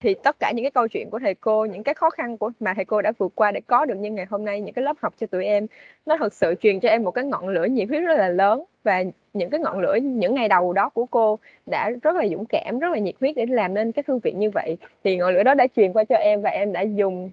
[0.00, 2.50] thì tất cả những cái câu chuyện của thầy cô những cái khó khăn của
[2.60, 4.84] mà thầy cô đã vượt qua để có được như ngày hôm nay những cái
[4.84, 5.66] lớp học cho tụi em
[6.06, 8.64] nó thật sự truyền cho em một cái ngọn lửa nhiệt huyết rất là lớn.
[8.82, 9.02] Và
[9.34, 12.78] những cái ngọn lửa những ngày đầu đó của cô đã rất là dũng cảm
[12.78, 14.76] rất là nhiệt huyết để làm nên cái thư viện như vậy.
[15.04, 17.30] Thì ngọn lửa đó đã truyền qua cho em và em đã dùng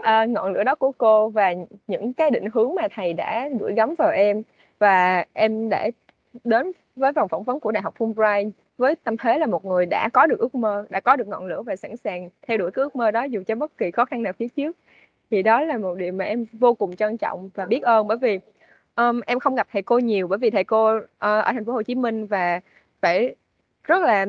[0.00, 1.54] uh, ngọn lửa đó của cô và
[1.86, 4.42] những cái định hướng mà thầy đã gửi gắm vào em.
[4.78, 5.90] Và em đã
[6.44, 9.86] đến với vòng phỏng vấn của đại học Fulbright với tâm thế là một người
[9.86, 12.70] đã có được ước mơ đã có được ngọn lửa và sẵn sàng theo đuổi
[12.70, 14.76] cái ước mơ đó dù cho bất kỳ khó khăn nào phía trước.
[15.30, 18.18] Thì đó là một điều mà em vô cùng trân trọng và biết ơn bởi
[18.18, 18.40] vì
[18.96, 21.72] um, em không gặp thầy cô nhiều bởi vì thầy cô uh, ở thành phố
[21.72, 22.60] Hồ Chí Minh và
[23.00, 23.34] phải
[23.84, 24.26] rất là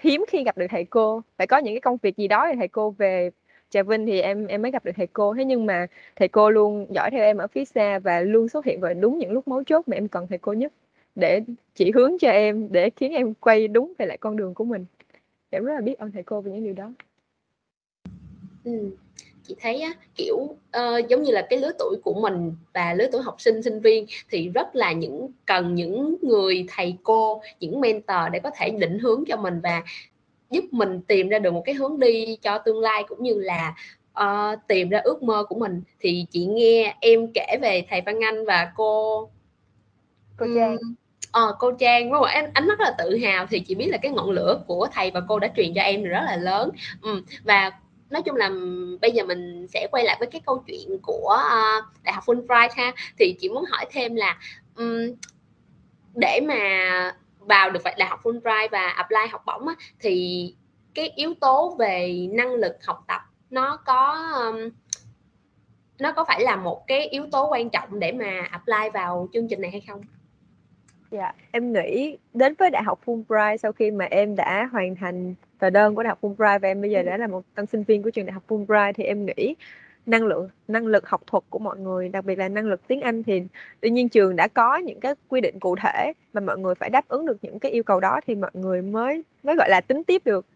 [0.00, 1.22] hiếm khi gặp được thầy cô.
[1.38, 3.30] Phải có những cái công việc gì đó thì thầy cô về
[3.70, 5.34] Trà Vinh thì em em mới gặp được thầy cô.
[5.34, 8.64] Thế nhưng mà thầy cô luôn dõi theo em ở phía xa và luôn xuất
[8.64, 10.72] hiện vào đúng những lúc mấu chốt mà em cần thầy cô nhất
[11.14, 11.40] để
[11.74, 14.84] chỉ hướng cho em để khiến em quay đúng về lại con đường của mình.
[15.50, 16.92] Em rất là biết ơn thầy cô về những điều đó.
[18.64, 18.90] Ừ.
[19.42, 23.08] chị thấy á, kiểu uh, giống như là cái lứa tuổi của mình và lứa
[23.12, 27.80] tuổi học sinh sinh viên thì rất là những cần những người thầy cô những
[27.80, 29.82] mentor để có thể định hướng cho mình và
[30.50, 33.74] giúp mình tìm ra được một cái hướng đi cho tương lai cũng như là
[34.20, 35.82] uh, tìm ra ước mơ của mình.
[36.00, 39.28] Thì chị nghe em kể về thầy Văn Anh và cô
[40.38, 40.76] cô Trang.
[41.32, 42.12] Ờ, cô Trang.
[42.12, 43.46] Không em anh rất là tự hào.
[43.46, 46.04] Thì chị biết là cái ngọn lửa của thầy và cô đã truyền cho em
[46.04, 46.70] rất là lớn.
[47.02, 47.22] Ừ.
[47.44, 47.70] và
[48.10, 48.50] nói chung là
[49.00, 52.68] bây giờ mình sẽ quay lại với cái câu chuyện của uh, đại học Fulbright
[52.76, 52.92] ha.
[53.18, 54.38] Thì chị muốn hỏi thêm là
[54.76, 55.14] um,
[56.14, 56.56] để mà
[57.38, 60.54] vào được đại học Fulbright và apply học bổng á, thì
[60.94, 63.20] cái yếu tố về năng lực học tập
[63.50, 64.70] nó có um,
[65.98, 69.48] nó có phải là một cái yếu tố quan trọng để mà apply vào chương
[69.48, 70.00] trình này hay không?
[71.10, 75.34] Dạ, em nghĩ đến với Đại học Fulbright sau khi mà em đã hoàn thành
[75.58, 77.82] tờ đơn của Đại học Fulbright và em bây giờ đã là một tân sinh
[77.82, 79.54] viên của trường Đại học Fulbright thì em nghĩ
[80.06, 83.00] năng lượng năng lực học thuật của mọi người đặc biệt là năng lực tiếng
[83.00, 83.42] Anh thì
[83.80, 86.90] tự nhiên trường đã có những cái quy định cụ thể mà mọi người phải
[86.90, 89.80] đáp ứng được những cái yêu cầu đó thì mọi người mới mới gọi là
[89.80, 90.46] tính tiếp được.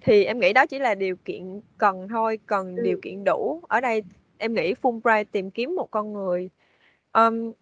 [0.00, 2.82] Thì em nghĩ đó chỉ là điều kiện cần thôi cần ừ.
[2.82, 3.60] điều kiện đủ.
[3.68, 4.02] Ở đây
[4.38, 6.50] em nghĩ Fulbright tìm kiếm một con người
[7.12, 7.52] um,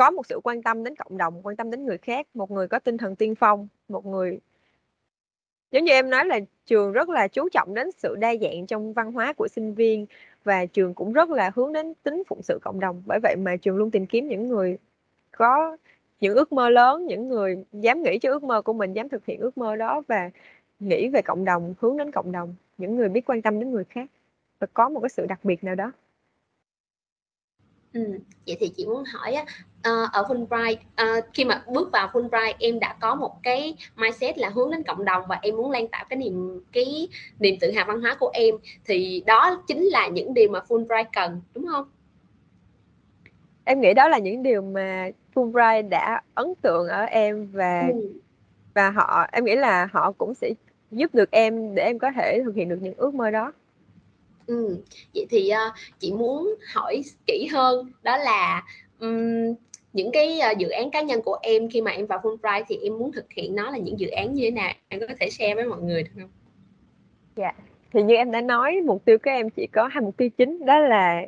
[0.00, 2.68] có một sự quan tâm đến cộng đồng, quan tâm đến người khác, một người
[2.68, 4.40] có tinh thần tiên phong, một người
[5.70, 8.92] giống như em nói là trường rất là chú trọng đến sự đa dạng trong
[8.92, 10.06] văn hóa của sinh viên
[10.44, 13.02] và trường cũng rất là hướng đến tính phụng sự cộng đồng.
[13.06, 14.78] Bởi vậy mà trường luôn tìm kiếm những người
[15.32, 15.76] có
[16.20, 19.26] những ước mơ lớn, những người dám nghĩ cho ước mơ của mình, dám thực
[19.26, 20.30] hiện ước mơ đó và
[20.80, 23.84] nghĩ về cộng đồng, hướng đến cộng đồng, những người biết quan tâm đến người
[23.84, 24.10] khác.
[24.58, 25.92] Và có một cái sự đặc biệt nào đó.
[27.92, 28.00] Ừ,
[28.46, 29.42] vậy thì chị muốn hỏi á,
[29.78, 34.38] uh, ở Fulbright uh, khi mà bước vào Fulbright em đã có một cái mindset
[34.38, 37.70] là hướng đến cộng đồng và em muốn lan tỏa cái niềm cái niềm tự
[37.70, 41.66] hào văn hóa của em thì đó chính là những điều mà Fulbright cần đúng
[41.66, 41.84] không?
[43.64, 48.12] Em nghĩ đó là những điều mà Fulbright đã ấn tượng ở em và ừ.
[48.74, 50.50] và họ em nghĩ là họ cũng sẽ
[50.90, 53.52] giúp được em để em có thể thực hiện được những ước mơ đó.
[54.50, 54.76] Ừ.
[55.14, 58.62] Vậy thì uh, chị muốn hỏi kỹ hơn đó là
[59.00, 59.54] um,
[59.92, 62.76] những cái uh, dự án cá nhân của em khi mà em vào Fulbright thì
[62.82, 65.30] em muốn thực hiện nó là những dự án như thế nào em có thể
[65.30, 66.30] share với mọi người được không?
[67.36, 67.52] Dạ,
[67.92, 70.66] thì như em đã nói, mục tiêu của em chỉ có hai mục tiêu chính,
[70.66, 71.26] đó là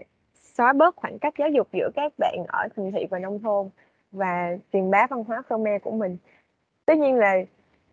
[0.54, 3.68] xóa bớt khoảng cách giáo dục giữa các bạn ở thành thị và nông thôn
[4.12, 6.16] và truyền bá văn hóa Khmer của mình.
[6.86, 7.36] Tất nhiên là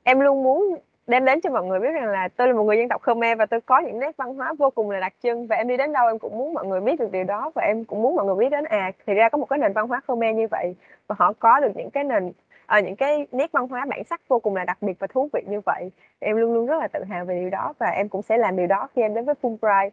[0.03, 0.75] em luôn muốn
[1.09, 3.37] đem đến cho mọi người biết rằng là tôi là một người dân tộc Khmer
[3.37, 5.47] và tôi có những nét văn hóa vô cùng là đặc trưng.
[5.47, 7.61] Và em đi đến đâu em cũng muốn mọi người biết được điều đó và
[7.61, 9.87] em cũng muốn mọi người biết đến à thì ra có một cái nền văn
[9.87, 10.75] hóa Khmer như vậy
[11.07, 12.31] và họ có được những cái nền
[12.65, 15.29] à, những cái nét văn hóa bản sắc vô cùng là đặc biệt và thú
[15.33, 15.91] vị như vậy.
[16.19, 18.55] Em luôn luôn rất là tự hào về điều đó và em cũng sẽ làm
[18.55, 19.89] điều đó khi em đến với Fulbright.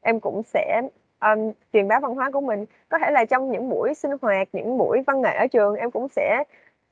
[0.00, 0.82] Em cũng sẽ
[1.20, 2.64] um, truyền bá văn hóa của mình.
[2.88, 5.90] Có thể là trong những buổi sinh hoạt những buổi văn nghệ ở trường em
[5.90, 6.44] cũng sẽ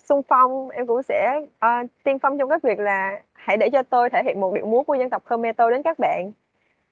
[0.08, 3.82] xung phong em cũng sẽ uh, tiên phong trong cái việc là hãy để cho
[3.82, 6.32] tôi thể hiện một điệu múa của dân tộc Khmer tôi đến các bạn.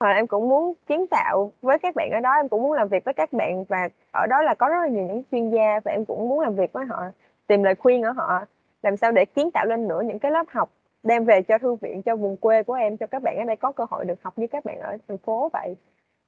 [0.01, 2.89] Và em cũng muốn kiến tạo với các bạn ở đó em cũng muốn làm
[2.89, 5.81] việc với các bạn và ở đó là có rất là nhiều những chuyên gia
[5.85, 7.03] và em cũng muốn làm việc với họ
[7.47, 8.45] tìm lời khuyên ở họ
[8.83, 10.71] làm sao để kiến tạo lên nữa những cái lớp học
[11.03, 13.57] đem về cho thư viện cho vùng quê của em cho các bạn ở đây
[13.57, 15.77] có cơ hội được học như các bạn ở thành phố vậy.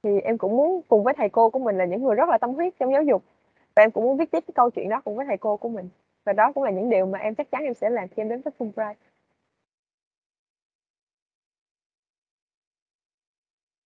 [0.03, 2.37] Thì em cũng muốn cùng với thầy cô của mình là những người rất là
[2.37, 3.23] tâm huyết trong giáo dục
[3.75, 5.69] và em cũng muốn viết tiếp cái câu chuyện đó cùng với thầy cô của
[5.69, 5.89] mình
[6.25, 8.29] và đó cũng là những điều mà em chắc chắn em sẽ làm khi em
[8.29, 8.95] đến với Fulbright.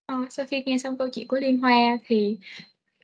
[0.06, 2.38] Ờ, sau khi nghe xong câu chuyện của Liên Hoa thì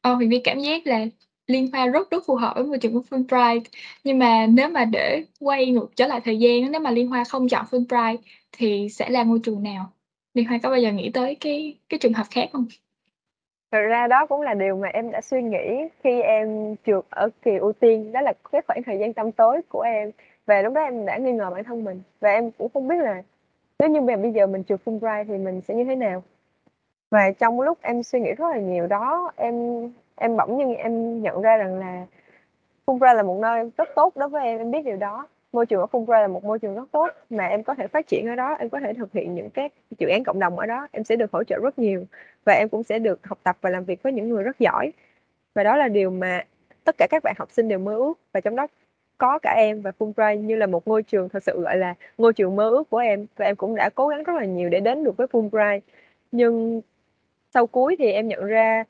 [0.02, 1.06] ờ, Huyền Vi cảm giác là
[1.48, 3.62] Liên Hoa rất rất phù hợp với môi trường của Fulbright.
[4.04, 7.24] Nhưng mà nếu mà để quay ngược trở lại thời gian nếu mà Liên Hoa
[7.24, 8.18] không chọn Fulbright
[8.52, 9.94] thì sẽ là ngôi trường nào?
[10.34, 12.68] Liên Hoa có bao giờ nghĩ tới cái cái trường hợp khác không?
[13.72, 17.30] Thực ra đó cũng là điều mà em đã suy nghĩ khi em trượt ở
[17.42, 20.12] kỳ ưu tiên, đó là cái khoảng thời gian tăm tối của em.
[20.46, 22.02] Và lúc đó em đã nghi ngờ bản thân mình.
[22.20, 23.24] Và em cũng không biết là
[23.80, 26.24] nếu như bây giờ mình trượt Fulbright thì mình sẽ như thế nào.
[27.10, 29.54] Và trong lúc em suy nghĩ rất là nhiều đó, em
[30.16, 32.06] em bỗng nhiên em nhận ra rằng là
[32.86, 35.82] Fulbright là một nơi rất tốt đối với em em biết điều đó môi trường
[35.82, 38.36] ở Fulbright là một môi trường rất tốt mà em có thể phát triển ở
[38.36, 41.04] đó, em có thể thực hiện những các dự án cộng đồng ở đó, em
[41.04, 42.06] sẽ được hỗ trợ rất nhiều
[42.46, 44.92] và em cũng sẽ được học tập và làm việc với những người rất giỏi.
[45.56, 46.46] Và đó là điều mà
[46.84, 48.68] tất cả các bạn học sinh đều mơ ước và trong đó
[49.18, 52.34] có cả em và Fulbright như là một ngôi trường thật sự gọi là ngôi
[52.34, 54.80] trường mơ ước của em và em cũng đã cố gắng rất là nhiều để
[54.80, 55.80] đến được với Fulbright
[56.32, 56.82] nhưng
[57.54, 58.84] sau cuối thì em nhận ra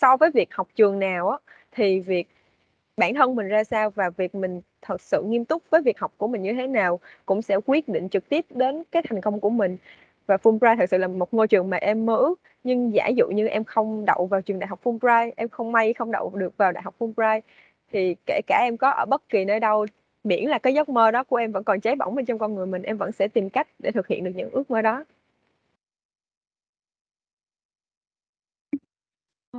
[0.00, 1.38] so với việc học trường nào á
[1.72, 2.28] thì việc
[2.96, 6.12] bản thân mình ra sao và việc mình thật sự nghiêm túc với việc học
[6.16, 9.40] của mình như thế nào cũng sẽ quyết định trực tiếp đến cái thành công
[9.40, 9.76] của mình.
[10.26, 12.40] Và Fulbright thật sự là một ngôi trường mà em mơ ước.
[12.64, 15.92] Nhưng giả dụ như em không đậu vào trường đại học Fulbright, em không may
[15.94, 17.40] không đậu được vào đại học Fulbright,
[17.92, 19.86] thì kể cả em có ở bất kỳ nơi đâu,
[20.24, 22.54] miễn là cái giấc mơ đó của em vẫn còn cháy bỏng bên trong con
[22.54, 25.04] người mình, em vẫn sẽ tìm cách để thực hiện được những ước mơ đó.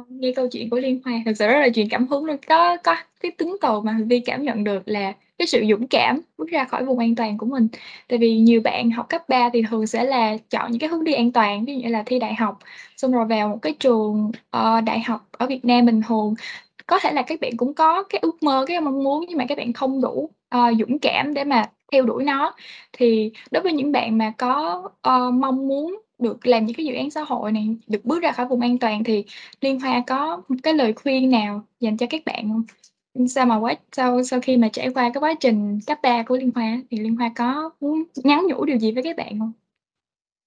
[0.09, 2.37] Nghe câu chuyện của Liên Hoa thật sự rất là truyền cảm hứng luôn.
[2.47, 6.21] Có có cái tính cầu mà Vi cảm nhận được là cái sự dũng cảm
[6.37, 7.67] bước ra khỏi vùng an toàn của mình.
[8.07, 11.03] Tại vì nhiều bạn học cấp 3 thì thường sẽ là chọn những cái hướng
[11.03, 12.59] đi an toàn ví dụ như là thi đại học
[12.97, 16.33] xong rồi vào một cái trường uh, đại học ở Việt Nam bình thường.
[16.87, 19.45] Có thể là các bạn cũng có cái ước mơ cái mong muốn nhưng mà
[19.49, 22.53] các bạn không đủ uh, dũng cảm để mà theo đuổi nó.
[22.93, 26.93] Thì đối với những bạn mà có uh, mong muốn được làm những cái dự
[26.95, 29.25] án xã hội này, được bước ra khỏi vùng an toàn thì
[29.61, 32.63] Liên Hoa có cái lời khuyên nào dành cho các bạn không?
[33.27, 36.37] Sao mà quá sau sau khi mà trải qua cái quá trình cấp 3 của
[36.37, 39.51] Liên Hoa thì Liên Hoa có muốn nhắn nhủ điều gì với các bạn không?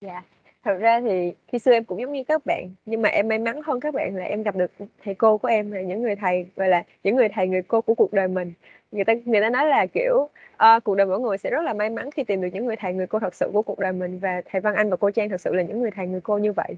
[0.01, 0.23] Dạ,
[0.65, 3.39] thật ra thì khi xưa em cũng giống như các bạn nhưng mà em may
[3.39, 4.71] mắn hơn các bạn là em gặp được
[5.05, 7.81] thầy cô của em là những người thầy gọi là những người thầy người cô
[7.81, 8.53] của cuộc đời mình
[8.90, 10.14] người ta người ta nói là kiểu
[10.55, 12.76] uh, cuộc đời mỗi người sẽ rất là may mắn khi tìm được những người
[12.76, 15.11] thầy người cô thật sự của cuộc đời mình và thầy Văn Anh và cô
[15.11, 16.76] Trang thật sự là những người thầy người cô như vậy.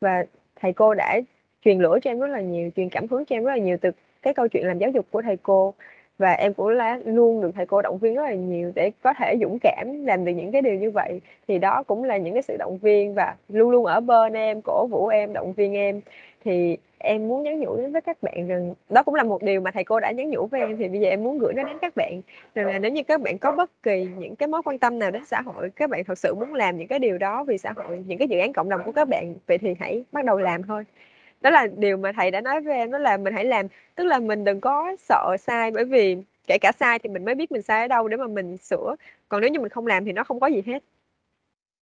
[0.00, 0.24] Và
[0.56, 1.20] thầy cô đã
[1.64, 3.76] truyền lửa cho em rất là nhiều truyền cảm hứng cho em rất là nhiều
[3.80, 3.90] từ
[4.22, 5.74] cái câu chuyện làm giáo dục của thầy cô
[6.18, 9.14] và em cũng là luôn được thầy cô động viên rất là nhiều để có
[9.18, 11.20] thể dũng cảm làm được những cái điều như vậy.
[11.48, 14.60] Thì đó cũng là những cái sự động viên và luôn luôn ở bên em,
[14.64, 16.00] cổ vũ em, động viên em.
[16.44, 19.60] Thì em muốn nhắn nhủ đến với các bạn rằng đó cũng là một điều
[19.60, 20.76] mà thầy cô đã nhắn nhủ với em.
[20.76, 22.20] Thì bây giờ em muốn gửi nó đến các bạn
[22.54, 25.10] rằng là nếu như các bạn có bất kỳ những cái mối quan tâm nào
[25.10, 27.72] đến xã hội, các bạn thật sự muốn làm những cái điều đó vì xã
[27.76, 30.38] hội, những cái dự án cộng đồng của các bạn, vậy thì hãy bắt đầu
[30.38, 30.84] làm thôi
[31.40, 33.66] đó là điều mà thầy đã nói với em, đó là mình hãy làm.
[33.94, 37.34] Tức là mình đừng có sợ sai, bởi vì kể cả sai thì mình mới
[37.34, 38.96] biết mình sai ở đâu để mà mình sửa.
[39.28, 40.82] Còn nếu như mình không làm thì nó không có gì hết.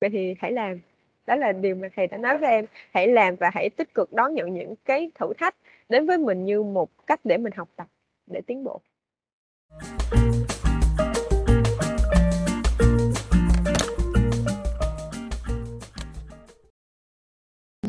[0.00, 0.80] Vậy thì hãy làm.
[1.26, 2.66] Đó là điều mà thầy đã nói với em.
[2.94, 5.54] Hãy làm và hãy tích cực đón nhận những cái thử thách
[5.88, 7.86] đến với mình như một cách để mình học tập,
[8.26, 8.80] để tiến bộ.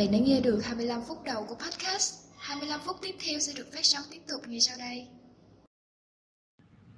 [0.04, 2.14] Bạn đã nghe được 25 phút đầu của podcast.
[2.38, 5.08] 25 phút tiếp theo sẽ được phát sóng tiếp tục ngay sau đây.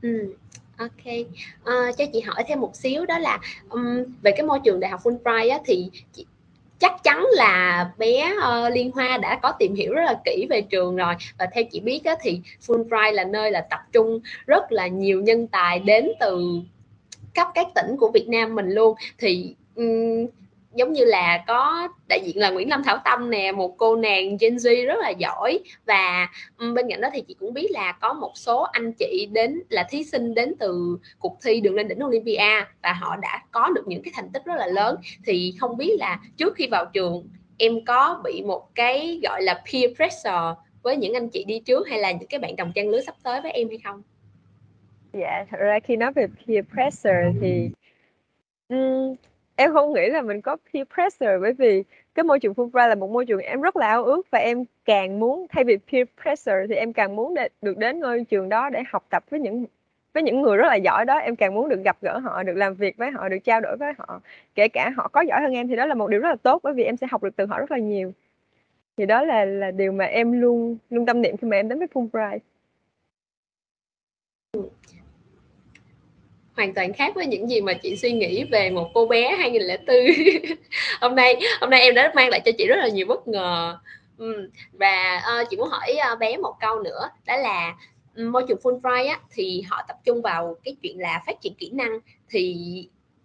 [0.01, 0.35] Ừ.
[0.77, 1.05] Ok,
[1.63, 3.39] À, cho chị hỏi thêm một xíu đó là
[3.69, 6.25] um, về cái môi trường đại học Fulbright á, thì chị,
[6.79, 10.61] chắc chắn là bé uh, Liên Hoa đã có tìm hiểu rất là kỹ về
[10.61, 14.71] trường rồi và theo chị biết á, thì Fulbright là nơi là tập trung rất
[14.71, 16.59] là nhiều nhân tài đến từ
[17.33, 20.27] khắp các tỉnh của Việt Nam mình luôn thì um,
[20.75, 24.37] giống như là có đại diện là Nguyễn Lâm Thảo Tâm nè một cô nàng
[24.39, 28.13] Gen Z rất là giỏi và bên cạnh đó thì chị cũng biết là có
[28.13, 32.05] một số anh chị đến là thí sinh đến từ cuộc thi đường lên đỉnh
[32.05, 35.77] Olympia và họ đã có được những cái thành tích rất là lớn thì không
[35.77, 40.55] biết là trước khi vào trường em có bị một cái gọi là peer pressure
[40.83, 43.15] với những anh chị đi trước hay là những cái bạn đồng trang lứa sắp
[43.23, 44.01] tới với em hay không?
[45.13, 47.69] Dạ, thật ra khi nói về peer pressure thì
[48.69, 49.15] um,
[49.55, 51.83] em không nghĩ là mình có peer pressure bởi vì
[52.15, 54.65] cái môi trường Fulbright là một môi trường em rất là ao ước và em
[54.85, 58.49] càng muốn thay vì peer pressure thì em càng muốn để, được đến ngôi trường
[58.49, 59.65] đó để học tập với những
[60.13, 61.17] với những người rất là giỏi đó.
[61.17, 63.77] Em càng muốn được gặp gỡ họ được làm việc với họ được trao đổi
[63.77, 64.21] với họ
[64.55, 66.59] kể cả họ có giỏi hơn em thì đó là một điều rất là tốt
[66.63, 68.11] bởi vì em sẽ học được từ họ rất là nhiều.
[68.97, 71.79] Thì đó là là điều mà em luôn luôn tâm niệm khi mà em đến
[71.79, 72.39] với Fulbright
[76.55, 79.95] hoàn toàn khác với những gì mà chị suy nghĩ về một cô bé 2004
[81.01, 83.77] hôm nay hôm nay em đã mang lại cho chị rất là nhiều bất ngờ
[84.17, 84.49] ừ.
[84.73, 87.75] và uh, chị muốn hỏi uh, bé một câu nữa đó là
[88.15, 91.69] môi trường Fulbright á, thì họ tập trung vào cái chuyện là phát triển kỹ
[91.73, 92.55] năng thì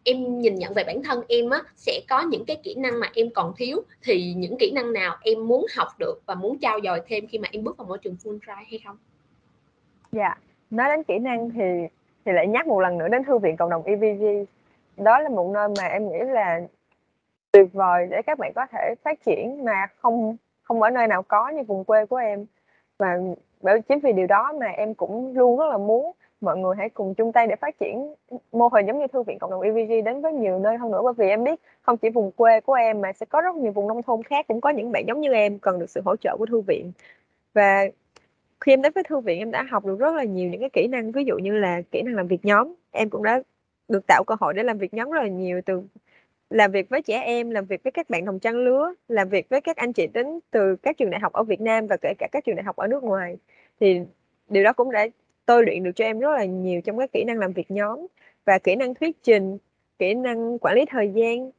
[0.04, 3.10] em nhìn nhận về bản thân em á sẽ có những cái kỹ năng mà
[3.14, 6.78] em còn thiếu thì những kỹ năng nào em muốn học được và muốn trao
[6.84, 8.96] dồi thêm khi mà em bước vào môi trường Fulbright hay không?
[10.12, 10.38] Dạ, yeah.
[10.70, 11.64] nói đến kỹ năng thì
[12.24, 14.24] thì lại nhắc một lần nữa đến thư viện cộng đồng EVG
[14.96, 16.61] đó là một nơi mà em nghĩ là
[17.52, 21.22] tuyệt vời để các bạn có thể phát triển mà không không ở nơi nào
[21.22, 22.46] có như vùng quê của em.
[22.98, 23.18] Và
[23.61, 26.88] bởi, chính vì điều đó mà em cũng luôn rất là muốn mọi người hãy
[26.88, 28.14] cùng chung tay để phát triển
[28.52, 31.00] mô hình giống như thư viện cộng đồng EVG đến với nhiều nơi hơn nữa.
[31.04, 33.72] Bởi vì em biết không chỉ vùng quê của em mà sẽ có rất nhiều
[33.72, 36.16] vùng nông thôn khác cũng có những bạn giống như em cần được sự hỗ
[36.16, 36.92] trợ của thư viện.
[37.54, 37.85] Và
[38.60, 40.70] khi em đến với thư viện em đã học được rất là nhiều những cái
[40.70, 42.74] kỹ năng, ví dụ như là kỹ năng làm việc nhóm.
[42.90, 43.42] Em cũng đã
[43.88, 45.82] được tạo cơ hội để làm việc nhóm rất là nhiều, từ
[46.50, 49.48] làm việc với trẻ em, làm việc với các bạn đồng trang lứa, làm việc
[49.48, 52.14] với các anh chị đến từ các trường đại học ở Việt Nam và kể
[52.18, 53.36] cả các trường đại học ở nước ngoài.
[53.80, 54.00] Thì
[54.48, 55.06] điều đó cũng đã
[55.46, 58.06] tôi luyện được cho em rất là nhiều trong các kỹ năng làm việc nhóm
[58.44, 59.58] và kỹ năng thuyết trình,
[59.98, 61.50] kỹ năng quản lý thời gian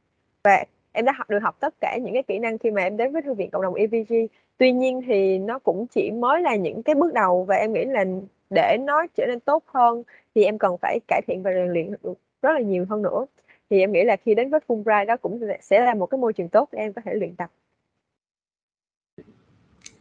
[0.44, 2.96] và em đã học, được học tất cả những cái kỹ năng khi mà em
[2.96, 4.14] đến với thư viện cộng đồng EVG
[4.58, 7.84] tuy nhiên thì nó cũng chỉ mới là những cái bước đầu và em nghĩ
[7.84, 8.04] là
[8.50, 10.02] để nó trở nên tốt hơn
[10.34, 13.26] thì em cần phải cải thiện và rèn luyện được rất là nhiều hơn nữa.
[13.70, 16.32] Thì em nghĩ là khi đến với Fulbright đó cũng sẽ là một cái môi
[16.32, 17.50] trường tốt để em có thể luyện tập.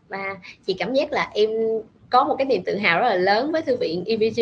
[0.08, 1.49] Và chị cảm giác là em
[2.10, 4.41] có một cái niềm tự hào rất là lớn với thư viện EVG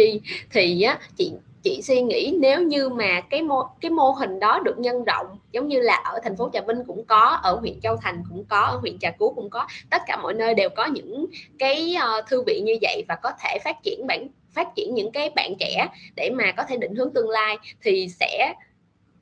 [0.52, 4.60] thì á, chị chị suy nghĩ nếu như mà cái mô cái mô hình đó
[4.60, 7.80] được nhân rộng giống như là ở thành phố Trà Vinh cũng có ở huyện
[7.80, 10.70] Châu Thành cũng có ở huyện Trà Cú cũng có tất cả mọi nơi đều
[10.70, 11.26] có những
[11.60, 15.12] cái uh, thư viện như vậy và có thể phát triển bản phát triển những
[15.12, 18.54] cái bạn trẻ để mà có thể định hướng tương lai thì sẽ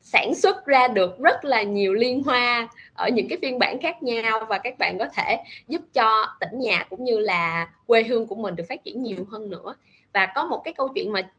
[0.02, 4.04] sản xuất ra được rất là nhiều liên hoa ở những cái phiên bản khác
[4.04, 8.28] nhau và các bạn có thể giúp cho tỉnh nhà cũng như là quê hương
[8.28, 9.76] của mình được phát triển nhiều hơn nữa.
[10.14, 11.30] Và có một cái câu chuyện mà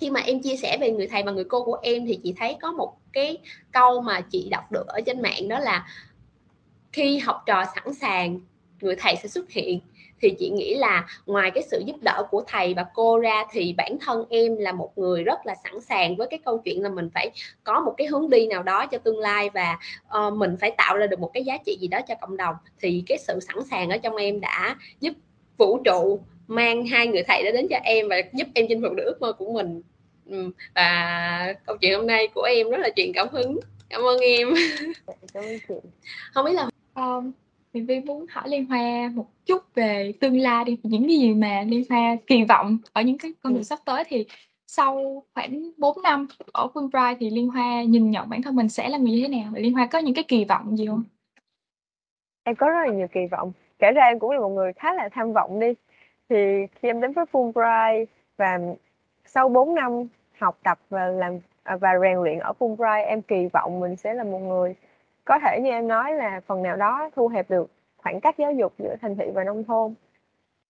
[0.00, 2.34] khi mà em chia sẻ về người thầy và người cô của em thì chị
[2.36, 3.38] thấy có một cái
[3.72, 5.86] câu mà chị đọc được ở trên mạng đó là
[6.92, 8.40] khi học trò sẵn sàng
[8.80, 9.80] người thầy sẽ xuất hiện.
[10.20, 13.74] Thì chị nghĩ là ngoài cái sự giúp đỡ của thầy và cô ra thì
[13.76, 16.88] bản thân em là một người rất là sẵn sàng với cái câu chuyện là
[16.88, 17.30] mình phải
[17.64, 19.78] có một cái hướng đi nào đó cho tương lai và
[20.26, 22.54] uh, mình phải tạo ra được một cái giá trị gì đó cho cộng đồng.
[22.80, 25.12] Thì cái sự sẵn sàng ở trong em đã giúp
[25.56, 28.92] vũ trụ mang hai người thầy đó đến cho em và giúp em chinh phục
[28.96, 29.82] được ước mơ của mình.
[30.26, 33.60] Ừ, và câu chuyện hôm nay của em rất là truyền cảm hứng.
[33.88, 34.54] Cảm ơn em.
[36.32, 37.32] Không biết là um,
[37.74, 41.34] thì Vi muốn hỏi Liên Hoa một chút về tương lai đi những cái gì
[41.34, 44.26] mà Liên Hoa kỳ vọng ở những cái con đường sắp tới thì
[44.66, 48.88] sau khoảng 4 năm ở Fulbright thì Liên Hoa nhìn nhận bản thân mình sẽ
[48.88, 49.50] là người như thế nào?
[49.52, 51.04] Và Liên Hoa có những cái kỳ vọng gì không?
[52.44, 53.52] Em có rất là nhiều kỳ vọng.
[53.78, 55.74] Kể ra em cũng là một người khá là tham vọng đi
[56.28, 58.58] thì khi em đến với Fulbright và
[59.24, 60.08] sau 4 năm
[60.38, 64.14] học tập và làm à, và rèn luyện ở Fulbright, em kỳ vọng mình sẽ
[64.14, 64.74] là một người
[65.24, 68.52] có thể như em nói là phần nào đó thu hẹp được khoảng cách giáo
[68.52, 69.94] dục giữa thành thị và nông thôn.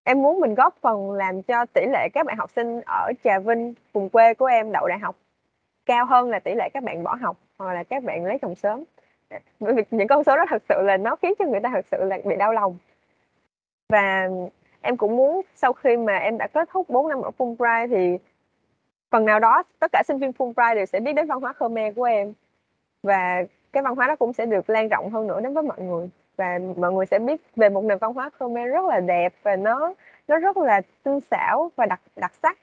[0.05, 3.39] Em muốn mình góp phần làm cho tỷ lệ các bạn học sinh ở Trà
[3.39, 5.17] Vinh, vùng quê của em đậu đại học
[5.87, 8.55] cao hơn là tỷ lệ các bạn bỏ học hoặc là các bạn lấy chồng
[8.55, 8.85] sớm.
[9.61, 11.87] Bởi vì những con số đó thật sự là nó khiến cho người ta thật
[11.91, 12.79] sự là bị đau lòng.
[13.89, 14.29] Và
[14.87, 18.19] em cũng muốn sau khi mà em đã kết thúc 4 năm ở Fulbright thì
[19.11, 21.97] phần nào đó tất cả sinh viên Fulbright đều sẽ biết đến văn hóa Khmer
[21.97, 22.33] của em.
[23.03, 25.81] Và cái văn hóa đó cũng sẽ được lan rộng hơn nữa đến với mọi
[25.81, 26.09] người.
[26.37, 29.57] Và mọi người sẽ biết về một nền văn hóa Khmer rất là đẹp và
[29.57, 29.95] nó
[30.29, 32.59] nó rất là tinh xảo và đặc đặc sắc.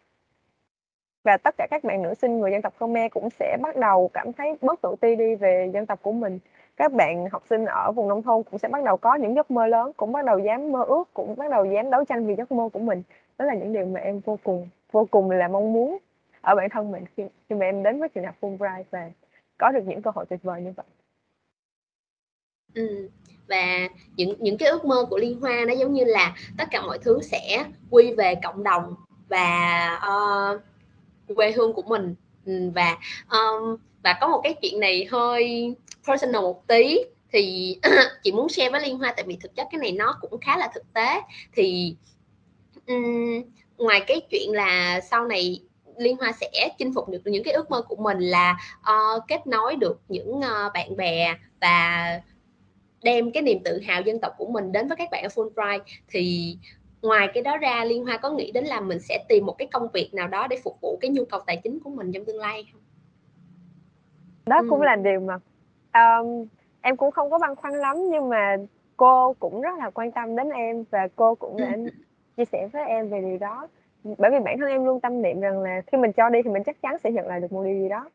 [1.24, 4.10] Và tất cả các bạn nữ sinh người dân tộc Khmer cũng sẽ bắt đầu
[4.14, 6.40] cảm thấy bớt tự ti đi về dân tộc của mình
[6.78, 9.52] các bạn học sinh ở vùng nông thôn cũng sẽ bắt đầu có những giấc
[9.52, 12.36] mơ lớn cũng bắt đầu dám mơ ước cũng bắt đầu dám đấu tranh vì
[12.36, 13.04] giấc mơ của mình
[13.38, 15.98] đó là những điều mà em vô cùng vô cùng là mong muốn
[16.42, 19.12] ở bản thân mình khi, khi mà em đến với trường đại học Fulbright và
[19.58, 20.86] có được những cơ hội tuyệt vời như vậy
[22.74, 23.10] ừ.
[23.48, 26.82] và những những cái ước mơ của liên hoa nó giống như là tất cả
[26.82, 28.96] mọi thứ sẽ quy về cộng đồng
[29.30, 30.62] và uh,
[31.36, 32.98] quê hương của mình ừ, và
[33.32, 35.76] um, và có một cái chuyện này hơi
[36.08, 37.00] personal một tí.
[37.32, 37.78] Thì
[38.24, 40.58] chị muốn share với liên hoa tại vì thực chất cái này nó cũng khá
[40.58, 41.22] là thực tế.
[41.56, 41.96] Thì
[42.88, 43.44] um,
[43.78, 45.60] ngoài cái chuyện là sau này
[45.98, 49.48] liên hoa sẽ chinh phục được những cái ước mơ của mình là uh, kết
[49.48, 52.08] nối được những uh, bạn bè và
[53.04, 55.80] đem cái niềm tự hào dân tộc của mình đến với các bạn ở Fulbright
[56.08, 56.58] thì
[57.02, 59.68] ngoài cái đó ra liên hoa có nghĩ đến là mình sẽ tìm một cái
[59.72, 62.26] công việc nào đó để phục vụ cái nhu cầu tài chính của mình trong
[62.26, 62.83] tương lai không?
[64.46, 64.68] Đó ừ.
[64.70, 65.38] cũng là điều mà
[65.94, 66.46] um,
[66.82, 68.58] em cũng không có băn khoăn lắm nhưng mà
[68.98, 71.78] cô cũng rất là quan tâm đến em và cô cũng đã
[72.38, 73.68] chia sẻ với em về điều đó.
[74.18, 76.50] Bởi vì bản thân em luôn tâm niệm rằng là khi mình cho đi thì
[76.50, 78.10] mình chắc chắn sẽ nhận lại được một điều gì đó.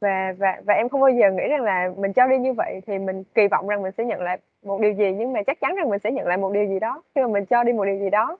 [0.00, 2.80] Và và và em không bao giờ nghĩ rằng là mình cho đi như vậy
[2.86, 5.60] thì mình kỳ vọng rằng mình sẽ nhận lại một điều gì nhưng mà chắc
[5.60, 7.72] chắn rằng mình sẽ nhận lại một điều gì đó khi mà mình cho đi
[7.72, 8.38] một điều gì đó.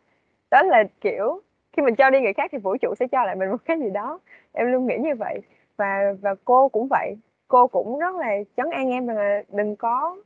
[0.50, 1.40] Đó là kiểu
[1.72, 3.80] khi mình cho đi người khác thì vũ trụ sẽ cho lại mình một cái
[3.80, 4.20] gì đó.
[4.52, 5.40] Em luôn nghĩ như vậy
[5.76, 7.16] và và cô cũng vậy
[7.54, 10.16] cô cũng rất là chấn an em rằng là đừng có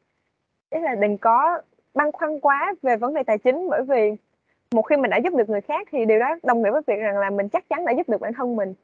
[0.70, 1.60] ý là đừng có
[1.94, 4.12] băn khoăn quá về vấn đề tài chính bởi vì
[4.70, 6.96] một khi mình đã giúp được người khác thì điều đó đồng nghĩa với việc
[6.98, 8.74] rằng là mình chắc chắn đã giúp được bản thân mình.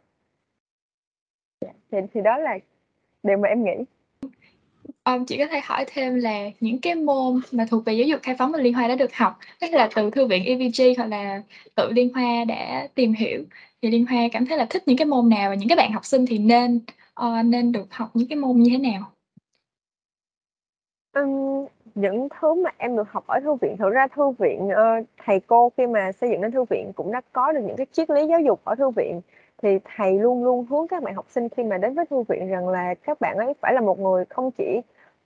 [1.90, 2.58] Thì thì đó là
[3.22, 3.84] điều mà em nghĩ.
[5.04, 8.20] Um, chị có thể hỏi thêm là những cái môn mà thuộc về giáo dục
[8.22, 11.06] khai phóng và Liên Hoa đã được học, tức là từ thư viện EVG hoặc
[11.06, 11.42] là
[11.74, 13.44] tự Liên Hoa đã tìm hiểu
[13.82, 15.92] thì Liên Hoa cảm thấy là thích những cái môn nào và những cái bạn
[15.92, 16.80] học sinh thì nên
[17.20, 19.10] uh, nên được học những cái môn như thế nào?
[21.16, 25.06] Um, những thứ mà em được học ở thư viện thực ra thư viện uh,
[25.24, 27.86] thầy cô khi mà xây dựng nên thư viện cũng đã có được những cái
[27.92, 29.20] triết lý giáo dục ở thư viện.
[29.62, 32.48] Thì thầy luôn luôn hướng các bạn học sinh khi mà đến với thư viện
[32.48, 34.80] rằng là các bạn ấy phải là một người không chỉ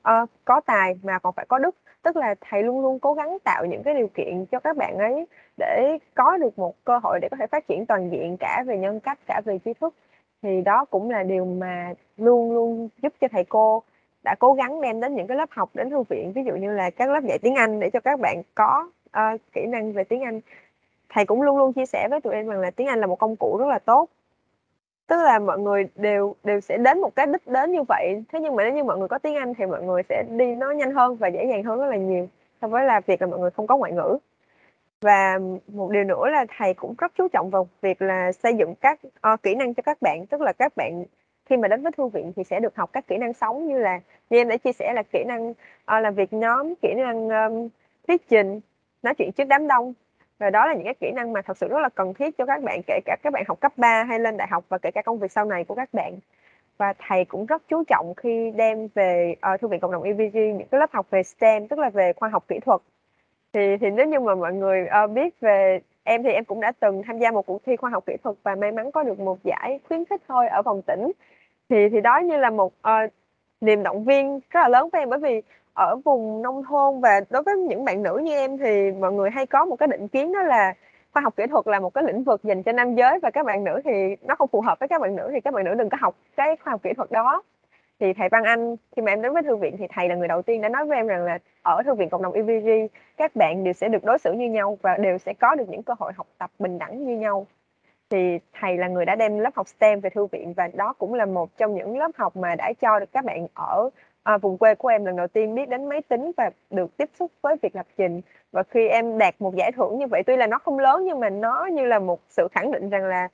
[0.08, 1.76] uh, có tài mà còn phải có đức.
[2.02, 4.98] Tức là thầy luôn luôn cố gắng tạo những cái điều kiện cho các bạn
[4.98, 8.64] ấy để có được một cơ hội để có thể phát triển toàn diện cả
[8.66, 9.94] về nhân cách cả về tri thức
[10.42, 13.82] thì đó cũng là điều mà luôn luôn giúp cho thầy cô
[14.24, 16.32] đã cố gắng đem đến những cái lớp học đến thư viện.
[16.32, 19.40] Ví dụ như là các lớp dạy tiếng Anh để cho các bạn có uh,
[19.52, 20.40] kỹ năng về tiếng Anh.
[21.08, 23.18] Thầy cũng luôn luôn chia sẻ với tụi em rằng là tiếng Anh là một
[23.18, 24.08] công cụ rất là tốt.
[25.06, 28.24] Tức là mọi người đều đều sẽ đến một cái đích đến như vậy.
[28.32, 30.54] Thế nhưng mà nếu như mọi người có tiếng Anh thì mọi người sẽ đi
[30.54, 32.28] nó nhanh hơn và dễ dàng hơn rất là nhiều
[32.62, 34.18] so với là việc là mọi người không có ngoại ngữ
[35.00, 38.74] và một điều nữa là thầy cũng rất chú trọng vào việc là xây dựng
[38.74, 40.26] các uh, kỹ năng cho các bạn.
[40.26, 41.04] Tức là các bạn
[41.46, 43.78] khi mà đến với thư viện thì sẽ được học các kỹ năng sống như
[43.78, 45.54] là như em đã chia sẻ là kỹ năng uh,
[45.86, 47.68] làm việc nhóm kỹ năng um,
[48.08, 48.60] thuyết trình
[49.02, 49.94] nói chuyện trước đám đông.
[50.38, 52.46] Và đó là những cái kỹ năng mà thật sự rất là cần thiết cho
[52.46, 54.90] các bạn kể cả các bạn học cấp 3 hay lên đại học và kể
[54.90, 56.18] cả công việc sau này của các bạn.
[56.78, 60.34] Và thầy cũng rất chú trọng khi đem về uh, thư viện cộng đồng EVG
[60.34, 62.80] những cái lớp học về STEM tức là về khoa học kỹ thuật
[63.52, 66.72] thì thì nếu như mà mọi người uh, biết về em thì em cũng đã
[66.80, 69.20] từng tham gia một cuộc thi khoa học kỹ thuật và may mắn có được
[69.20, 71.12] một giải khuyến khích thôi ở vòng tỉnh.
[71.68, 73.12] Thì thì đó như là một uh,
[73.60, 75.42] niềm động viên rất là lớn với em bởi vì
[75.74, 79.30] ở vùng nông thôn và đối với những bạn nữ như em thì mọi người
[79.30, 80.74] hay có một cái định kiến đó là
[81.12, 83.46] khoa học kỹ thuật là một cái lĩnh vực dành cho nam giới và các
[83.46, 85.74] bạn nữ thì nó không phù hợp với các bạn nữ thì các bạn nữ
[85.74, 87.42] đừng có học cái khoa học kỹ thuật đó
[88.00, 90.28] thì thầy Văn Anh khi mà em đến với thư viện thì thầy là người
[90.28, 92.68] đầu tiên đã nói với em rằng là ở thư viện cộng đồng EVG
[93.16, 95.82] các bạn đều sẽ được đối xử như nhau và đều sẽ có được những
[95.82, 97.46] cơ hội học tập bình đẳng như nhau.
[98.10, 101.14] Thì thầy là người đã đem lớp học STEM về thư viện và đó cũng
[101.14, 103.90] là một trong những lớp học mà đã cho được các bạn ở
[104.22, 107.10] à, vùng quê của em lần đầu tiên biết đến máy tính và được tiếp
[107.18, 108.20] xúc với việc lập trình.
[108.52, 111.20] Và khi em đạt một giải thưởng như vậy tuy là nó không lớn nhưng
[111.20, 113.28] mà nó như là một sự khẳng định rằng là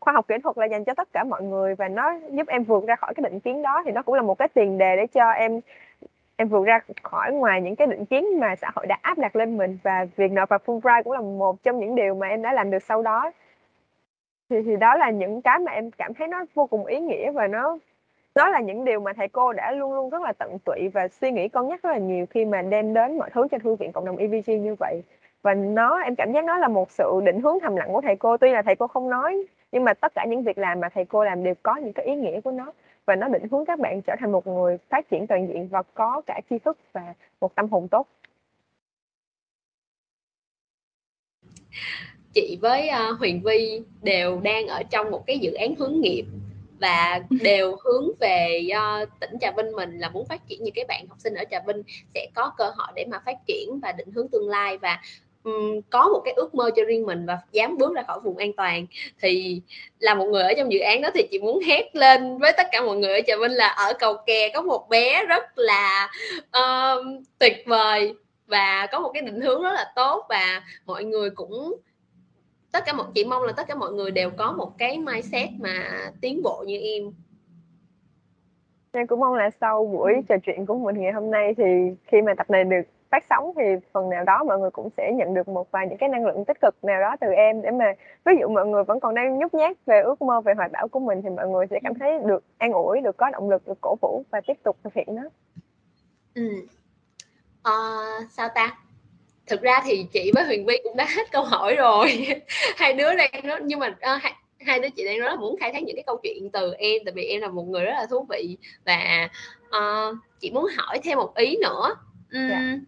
[0.00, 2.64] khoa học kỹ thuật là dành cho tất cả mọi người và nó giúp em
[2.64, 4.96] vượt ra khỏi cái định kiến đó thì nó cũng là một cái tiền đề
[4.96, 5.60] để cho em
[6.36, 9.36] em vượt ra khỏi ngoài những cái định kiến mà xã hội đã áp đặt
[9.36, 12.42] lên mình và việc nộp vào Fulbright cũng là một trong những điều mà em
[12.42, 13.30] đã làm được sau đó.
[14.50, 17.30] Thì thì đó là những cái mà em cảm thấy nó vô cùng ý nghĩa
[17.30, 17.78] và nó
[18.34, 21.08] đó là những điều mà thầy cô đã luôn luôn rất là tận tụy và
[21.08, 23.74] suy nghĩ cân nhắc rất là nhiều khi mà đem đến mọi thứ cho thư
[23.74, 25.02] viện cộng đồng EVG như vậy.
[25.42, 28.16] Và nó, em cảm giác nó là một sự định hướng thầm lặng của thầy
[28.16, 28.36] cô.
[28.36, 31.04] Tuy là thầy cô không nói nhưng mà tất cả những việc làm mà thầy
[31.04, 32.72] cô làm đều có những cái ý nghĩa của nó.
[33.06, 35.82] Và nó định hướng các bạn trở thành một người phát triển toàn diện và
[35.94, 38.06] có cả tri thức và một tâm hồn tốt.
[42.34, 46.24] Chị với uh, Huyền Vi đều đang ở trong một cái dự án hướng nghiệp
[46.80, 48.68] và đều hướng về
[49.02, 51.44] uh, tỉnh Trà Vinh mình là muốn phát triển như cái bạn học sinh ở
[51.50, 51.82] Trà Vinh
[52.14, 54.78] sẽ có cơ hội để mà phát triển và định hướng tương lai.
[54.78, 55.02] Và
[55.44, 58.36] um, có một cái ước mơ cho riêng mình và dám bước ra khỏi vùng
[58.36, 58.86] an toàn.
[59.20, 59.62] Thì
[59.98, 62.66] là một người ở trong dự án đó thì chị muốn hét lên với tất
[62.72, 66.10] cả mọi người ở Trà Vinh là ở cầu kè có một bé rất là
[66.58, 67.06] uh,
[67.38, 68.14] tuyệt vời
[68.46, 71.74] và có một cái định hướng rất là tốt và mọi người cũng
[72.72, 75.48] tất cả mọi chị mong là tất cả mọi người đều có một cái mindset
[75.60, 77.12] mà tiến bộ như em.
[78.92, 81.64] Em cũng mong là sau buổi trò chuyện của mình ngày hôm nay thì
[82.04, 85.12] khi mà tập này được phát sóng thì phần nào đó mọi người cũng sẽ
[85.12, 87.70] nhận được một vài những cái năng lượng tích cực nào đó từ em để
[87.70, 87.92] mà
[88.24, 90.88] ví dụ mọi người vẫn còn đang nhút nhát về ước mơ về hoài bão
[90.88, 93.68] của mình thì mọi người sẽ cảm thấy được an ủi được có động lực
[93.68, 95.22] được cổ vũ và tiếp tục thực hiện nó.
[96.34, 96.66] Ừ.
[97.62, 97.72] à,
[98.30, 98.76] sao ta?
[99.46, 102.26] Thực ra thì chị với Huyền Vi cũng đã hết câu hỏi rồi.
[102.76, 105.56] Hai đứa đang nói nhưng mà uh, hai, hai đứa chị đang rất là muốn
[105.60, 107.92] khai thác những cái câu chuyện từ em tại vì em là một người rất
[107.92, 108.56] là thú vị.
[108.84, 109.28] Và
[109.66, 111.94] uh, chị muốn hỏi thêm một ý nữa.
[112.32, 112.78] Um, yeah.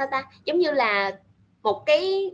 [0.00, 0.24] Sao ta?
[0.44, 1.18] Giống như là
[1.62, 2.30] một cái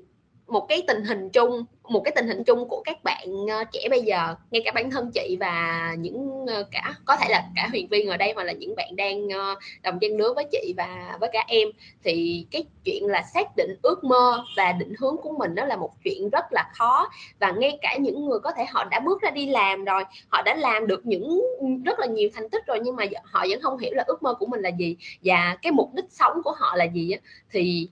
[0.46, 3.88] một cái tình hình chung một cái tình hình chung của các bạn ờ, trẻ
[3.90, 7.68] bây giờ, ngay cả bản thân chị và những ờ, cả, có thể là cả
[7.70, 10.74] huyền viên ở đây mà là những bạn đang ờ, đồng chân lứa với chị
[10.76, 11.68] và với cả em,
[12.04, 15.76] thì cái chuyện là xác định ước mơ và định hướng của mình đó là
[15.76, 17.10] một chuyện rất là khó.
[17.40, 20.42] Và ngay cả những người có thể họ đã bước ra đi làm rồi, họ
[20.42, 23.60] đã làm được những ừ, rất là nhiều thành tích rồi nhưng mà họ vẫn
[23.62, 26.52] không hiểu là ước mơ của mình là gì và cái mục đích sống của
[26.56, 27.12] họ là gì
[27.50, 27.88] thì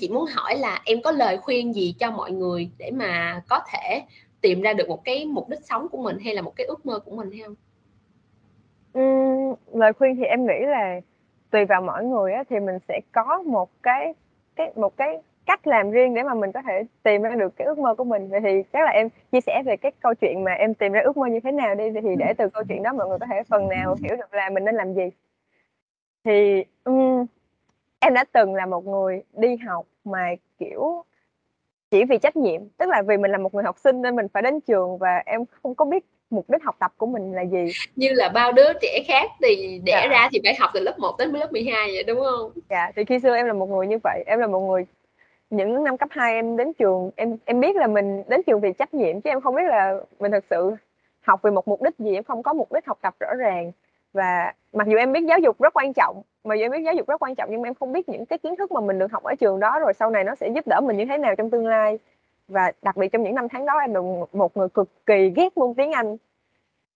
[0.00, 3.60] chị muốn hỏi là em có lời khuyên gì cho mọi người để mà có
[3.72, 4.02] thể
[4.40, 6.86] tìm ra được một cái mục đích sống của mình hay là một cái ước
[6.86, 7.54] mơ của mình hay không?
[8.98, 11.00] Uhm, lời khuyên thì em nghĩ là
[11.50, 14.14] tùy vào mỗi người á, thì mình sẽ có một cái
[14.56, 17.66] cái một cái cách làm riêng để mà mình có thể tìm ra được cái
[17.66, 18.28] ước mơ của mình.
[18.28, 21.00] Vậy thì chắc là em chia sẻ về cái câu chuyện mà em tìm ra
[21.00, 21.84] ước mơ như thế nào đi.
[22.02, 24.50] Thì để từ câu chuyện đó mọi người có thể phần nào hiểu được là
[24.50, 25.10] mình nên làm gì.
[26.24, 27.26] Thì um,
[28.00, 31.04] em đã từng là một người đi học mà kiểu
[31.90, 34.26] chỉ vì trách nhiệm tức là vì mình là một người học sinh nên mình
[34.32, 37.42] phải đến trường và em không có biết mục đích học tập của mình là
[37.42, 37.72] gì.
[37.96, 40.08] Như là bao đứa trẻ khác thì đẻ dạ.
[40.10, 42.52] ra thì phải học từ lớp 1 đến lớp 12 vậy đúng không?
[42.70, 44.86] Dạ thì khi xưa em là một người như vậy em là một người
[45.50, 48.72] những năm cấp 2 em đến trường em em biết là mình đến trường vì
[48.72, 50.76] trách nhiệm chứ em không biết là mình thật sự
[51.20, 53.72] học vì một mục đích gì em không có mục đích học tập rõ ràng
[54.12, 57.08] và mặc dù em biết giáo dục rất quan trọng mà em biết giáo dục
[57.08, 59.12] rất quan trọng, nhưng mà em không biết những cái kiến thức mà mình được
[59.12, 61.34] học ở trường đó rồi sau này nó sẽ giúp đỡ mình như thế nào
[61.36, 61.98] trong tương lai.
[62.48, 64.00] Và đặc biệt trong những năm tháng đó, em là
[64.32, 66.16] một người cực kỳ ghét môn tiếng Anh.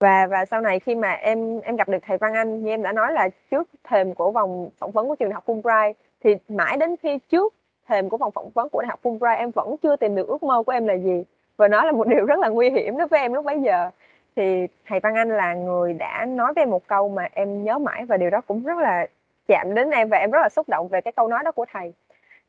[0.00, 2.82] Và và sau này khi mà em em gặp được thầy Văn Anh như em
[2.82, 5.92] đã nói là trước thềm của vòng phỏng vấn của trường đại học Fulbright,
[6.24, 7.54] thì mãi đến khi trước
[7.88, 10.42] thềm của vòng phỏng vấn của đại học Fulbright, em vẫn chưa tìm được ước
[10.42, 11.24] mơ của em là gì.
[11.56, 13.90] Và nó là một điều rất là nguy hiểm đối với em lúc bấy giờ
[14.36, 18.04] thì thầy Văn Anh là người đã nói với một câu mà em nhớ mãi
[18.04, 19.06] và điều đó cũng rất là
[19.46, 21.66] chạm đến em và em rất là xúc động về cái câu nói đó của
[21.72, 21.92] thầy.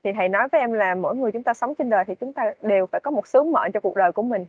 [0.04, 2.34] Thì thầy nói với em là mỗi người chúng ta sống trên đời thì chúng
[2.34, 4.46] ta đều phải có một sứ mệnh cho cuộc đời của mình.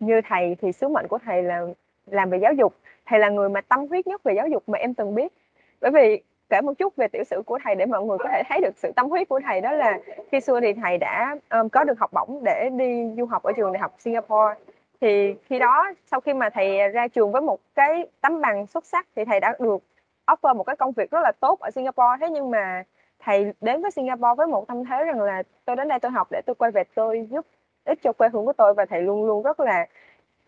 [0.00, 1.66] Như thầy thì sứ mệnh của thầy là
[2.06, 2.74] làm về giáo dục.
[3.06, 5.32] Thầy là người mà tâm huyết nhất về giáo dục mà em từng biết.
[5.80, 8.42] Bởi vì kể một chút về tiểu sử của thầy để mọi người có thể
[8.48, 9.60] thấy được sự tâm huyết của thầy.
[9.60, 9.98] Đó là
[10.32, 13.52] khi xưa thì thầy đã um, có được học bổng để đi du học ở
[13.52, 14.54] trường đại học Singapore
[15.00, 18.86] thì khi đó, sau khi mà thầy ra trường với một cái tấm bằng xuất
[18.86, 19.82] sắc thì thầy đã được
[20.26, 22.16] offer một cái công việc rất là tốt ở Singapore.
[22.20, 22.82] Thế nhưng mà
[23.18, 26.28] thầy đến với Singapore với một tâm thế rằng là tôi đến đây tôi học
[26.30, 27.46] để tôi quay về tôi giúp
[27.84, 28.74] ích cho quê hương của tôi.
[28.74, 29.86] Và thầy luôn luôn rất là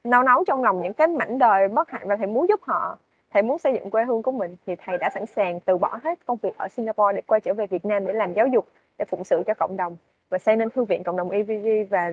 [0.04, 2.98] nao nấu trong lòng những cái mảnh đời bất hạnh và thầy muốn giúp họ,
[3.30, 4.56] thầy muốn xây dựng quê hương của mình.
[4.66, 7.54] Thì thầy đã sẵn sàng từ bỏ hết công việc ở Singapore để quay trở
[7.54, 8.66] về Việt Nam để làm giáo dục,
[8.98, 9.96] để phụng sự cho cộng đồng.
[10.28, 12.12] Và xây nên thư viện cộng đồng EVG và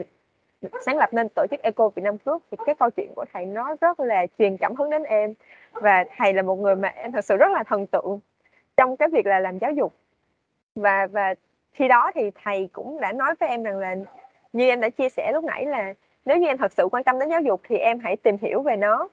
[0.86, 2.44] sáng lập nên tổ chức Eco Việt Nam Group.
[2.52, 5.34] Thì cái câu chuyện của thầy nó rất là truyền cảm hứng đến em.
[5.72, 8.20] Và thầy là một người mà em thật sự rất là thần tượng
[8.78, 9.94] trong cái việc là làm giáo dục.
[10.76, 11.36] Và và
[11.72, 13.96] khi đó thì thầy cũng đã nói với em rằng là
[14.54, 15.94] như em đã chia sẻ lúc nãy là
[16.26, 18.62] nếu như em thật sự quan tâm đến giáo dục thì em hãy tìm hiểu
[18.62, 19.08] về nó.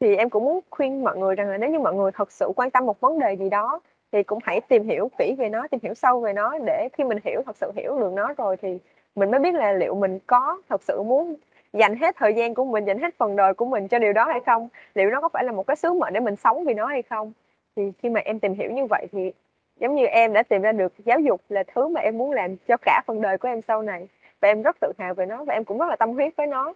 [0.00, 2.52] Thì em cũng muốn khuyên mọi người rằng là nếu như mọi người thật sự
[2.56, 3.80] quan tâm một vấn đề gì đó
[4.12, 7.04] thì cũng hãy tìm hiểu kỹ về nó, tìm hiểu sâu về nó để khi
[7.04, 8.78] mình hiểu, thật sự hiểu được nó rồi thì
[9.16, 11.36] mình mới biết là liệu mình có thật sự muốn
[11.72, 14.24] dành hết thời gian của mình dành hết phần đời của mình cho điều đó
[14.24, 14.68] hay không?
[14.94, 17.02] Liệu nó có phải là một cái sứ mệnh để mình sống vì nó hay
[17.02, 17.32] không?
[17.76, 19.32] Thì khi mà em tìm hiểu như vậy thì
[19.80, 22.56] giống như em đã tìm ra được giáo dục là thứ mà em muốn làm
[22.56, 24.08] cho cả phần đời của em sau này.
[24.40, 26.46] Và em rất tự hào về nó và em cũng rất là tâm huyết với
[26.46, 26.74] nó.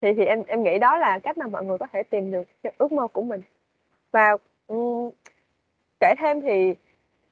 [0.00, 2.42] Thì thì em em nghĩ đó là cách mà mọi người có thể tìm được
[2.78, 3.42] ước mơ của mình.
[4.12, 4.36] Và
[4.66, 5.10] um,
[6.00, 6.74] kể thêm thì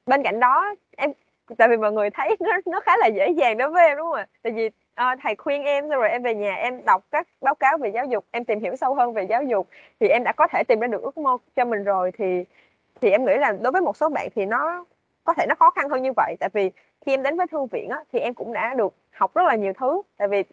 [0.05, 1.11] bên cạnh đó em
[1.57, 4.07] tại vì mọi người thấy nó nó khá là dễ dàng đối với em đúng
[4.07, 4.27] không ạ?
[4.41, 7.55] Tại vì à, thầy khuyên em xong rồi em về nhà em đọc các báo
[7.55, 9.67] cáo về giáo dục em tìm hiểu sâu hơn về giáo dục
[9.99, 12.43] thì em đã có thể tìm ra được ước mơ cho mình rồi thì
[13.01, 14.85] thì em nghĩ là đối với một số bạn thì nó
[15.23, 16.35] có thể nó khó khăn hơn như vậy.
[16.39, 16.71] Tại vì
[17.05, 19.55] khi em đến với thư viện á, thì em cũng đã được học rất là
[19.55, 20.01] nhiều thứ.
[20.17, 20.43] Tại vì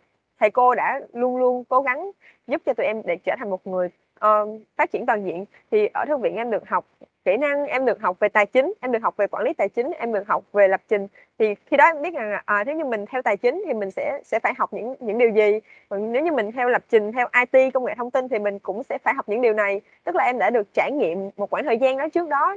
[0.41, 2.11] thầy cô đã luôn luôn cố gắng
[2.47, 3.89] giúp cho tụi em để trở thành một người
[4.27, 5.45] uh, phát triển toàn diện.
[5.71, 6.87] Thì ở thư viện em được học
[7.25, 9.69] kỹ năng em được học về tài chính em được học về quản lý tài
[9.69, 11.07] chính em được học về lập trình.
[11.39, 13.91] Thì khi đó em biết rằng à, nếu như mình theo tài chính thì mình
[13.91, 15.61] sẽ sẽ phải học những những điều gì?
[15.89, 18.59] Còn nếu như mình theo lập trình theo IT công nghệ thông tin thì mình
[18.59, 19.81] cũng sẽ phải học những điều này.
[20.05, 22.57] Tức là em đã được trải nghiệm một khoảng thời gian đó trước đó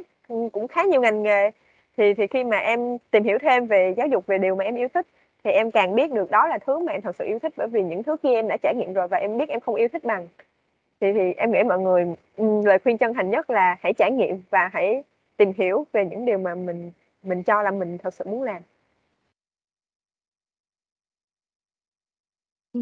[0.51, 1.51] cũng khá nhiều ngành nghề.
[1.97, 4.75] Thì thì khi mà em tìm hiểu thêm về giáo dục về điều mà em
[4.75, 5.07] yêu thích
[5.43, 7.67] thì em càng biết được đó là thứ mà em thật sự yêu thích bởi
[7.67, 9.87] vì những thứ kia em đã trải nghiệm rồi và em biết em không yêu
[9.87, 10.27] thích bằng
[11.03, 12.05] thì thì em nghĩ mọi người
[12.37, 15.03] ừ, lời khuyên chân thành nhất là hãy trải nghiệm và hãy
[15.37, 16.91] tìm hiểu về những điều mà mình
[17.23, 18.61] mình cho là mình thật sự muốn làm
[22.73, 22.79] ừ.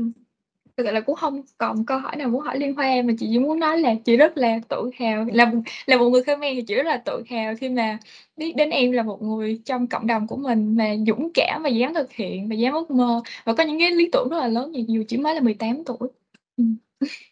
[0.77, 3.27] thực sự là cũng không còn câu hỏi nào muốn hỏi liên hoa mà chị
[3.31, 5.51] chỉ muốn nói là chị rất là tự hào, là
[5.85, 7.99] là một người Khmer thì chị rất là tự hào khi mà
[8.37, 11.69] biết đến em là một người trong cộng đồng của mình mà dũng cảm và
[11.69, 14.47] dám thực hiện và dám ước mơ và có những cái lý tưởng rất là
[14.47, 16.09] lớn, dù chỉ mới là 18 tuổi
[16.57, 16.63] ừ.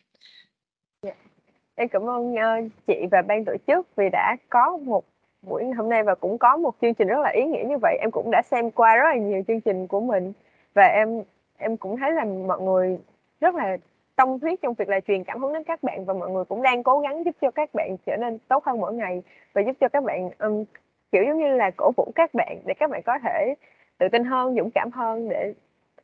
[1.80, 5.04] Em cảm ơn uh, chị và ban tổ chức vì đã có một
[5.42, 7.98] buổi hôm nay và cũng có một chương trình rất là ý nghĩa như vậy.
[8.02, 10.34] Em cũng đã xem qua rất là nhiều chương trình của mình
[10.74, 11.24] và em
[11.58, 13.00] em cũng thấy là mọi người
[13.42, 13.78] rất là
[14.16, 16.62] tâm huyết trong việc là truyền cảm hứng đến các bạn và mọi người cũng
[16.62, 19.24] đang cố gắng giúp cho các bạn trở nên tốt hơn mỗi ngày
[19.54, 20.64] và giúp cho các bạn um,
[21.12, 23.56] kiểu giống như là cổ vũ các bạn để các bạn có thể
[23.98, 25.54] tự tin hơn, dũng cảm hơn để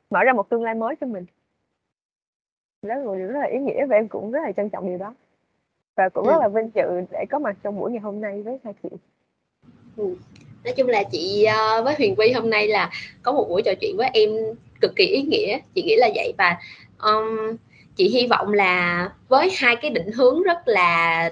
[0.09, 1.25] mở ra một tương lai mới cho mình.
[2.81, 4.87] Đó là một điều rất là ý nghĩa và em cũng rất là trân trọng
[4.87, 5.13] điều đó
[5.95, 6.41] và cũng rất ừ.
[6.41, 8.89] là vinh dự để có mặt trong buổi ngày hôm nay với hai chị
[9.97, 10.15] ừ.
[10.63, 12.89] nói chung là chị ờ, với Huyền Vi hôm nay là
[13.23, 14.29] có một buổi trò chuyện với em
[14.81, 16.57] cực kỳ ý nghĩa chị nghĩ là vậy và
[16.99, 17.55] um,
[17.95, 21.29] chị hy vọng là với hai cái định hướng rất là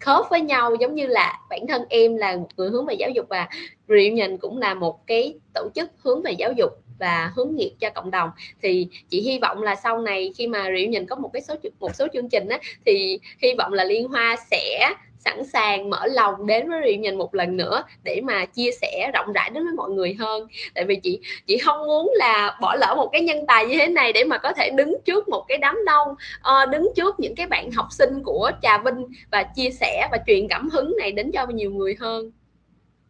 [0.00, 3.10] khớp với nhau giống như là bản thân em là một người hướng về giáo
[3.10, 3.48] dục và
[3.88, 7.90] Reunion cũng là một cái tổ chức hướng về giáo dục và hướng nghiệp cho
[7.90, 8.30] cộng đồng
[8.62, 11.54] thì chị hy vọng là sau này khi mà Riu nhìn có một cái số
[11.80, 16.06] một số chương trình á thì hy vọng là Liên Hoa sẽ sẵn sàng mở
[16.06, 19.64] lòng đến với Riu nhìn một lần nữa để mà chia sẻ rộng rãi đến
[19.64, 23.20] với mọi người hơn tại vì chị chị không muốn là bỏ lỡ một cái
[23.22, 26.08] nhân tài như thế này để mà có thể đứng trước một cái đám đông
[26.08, 30.18] uh, đứng trước những cái bạn học sinh của Trà Vinh và chia sẻ và
[30.26, 32.30] truyền cảm hứng này đến cho nhiều người hơn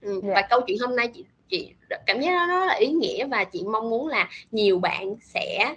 [0.01, 0.23] ừ, yeah.
[0.23, 0.47] và dạ.
[0.51, 1.73] câu chuyện hôm nay chị chị
[2.07, 5.75] cảm giác đó nó là ý nghĩa và chị mong muốn là nhiều bạn sẽ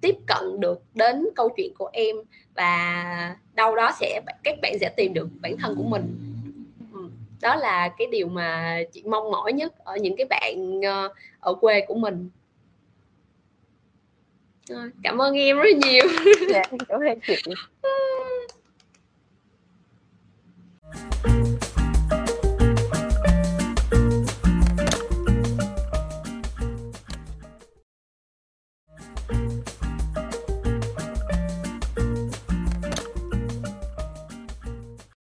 [0.00, 2.16] tiếp cận được đến câu chuyện của em
[2.54, 6.16] và đâu đó sẽ các bạn sẽ tìm được bản thân của mình.
[6.92, 7.08] Ừ,
[7.40, 11.08] đó là cái điều mà chị mong mỏi nhất ở những cái bạn ờ,
[11.40, 12.30] ở quê của mình.
[14.70, 16.04] Ờ, cảm ơn em rất nhiều.
[16.48, 17.34] Dạ, cảm ơn chị.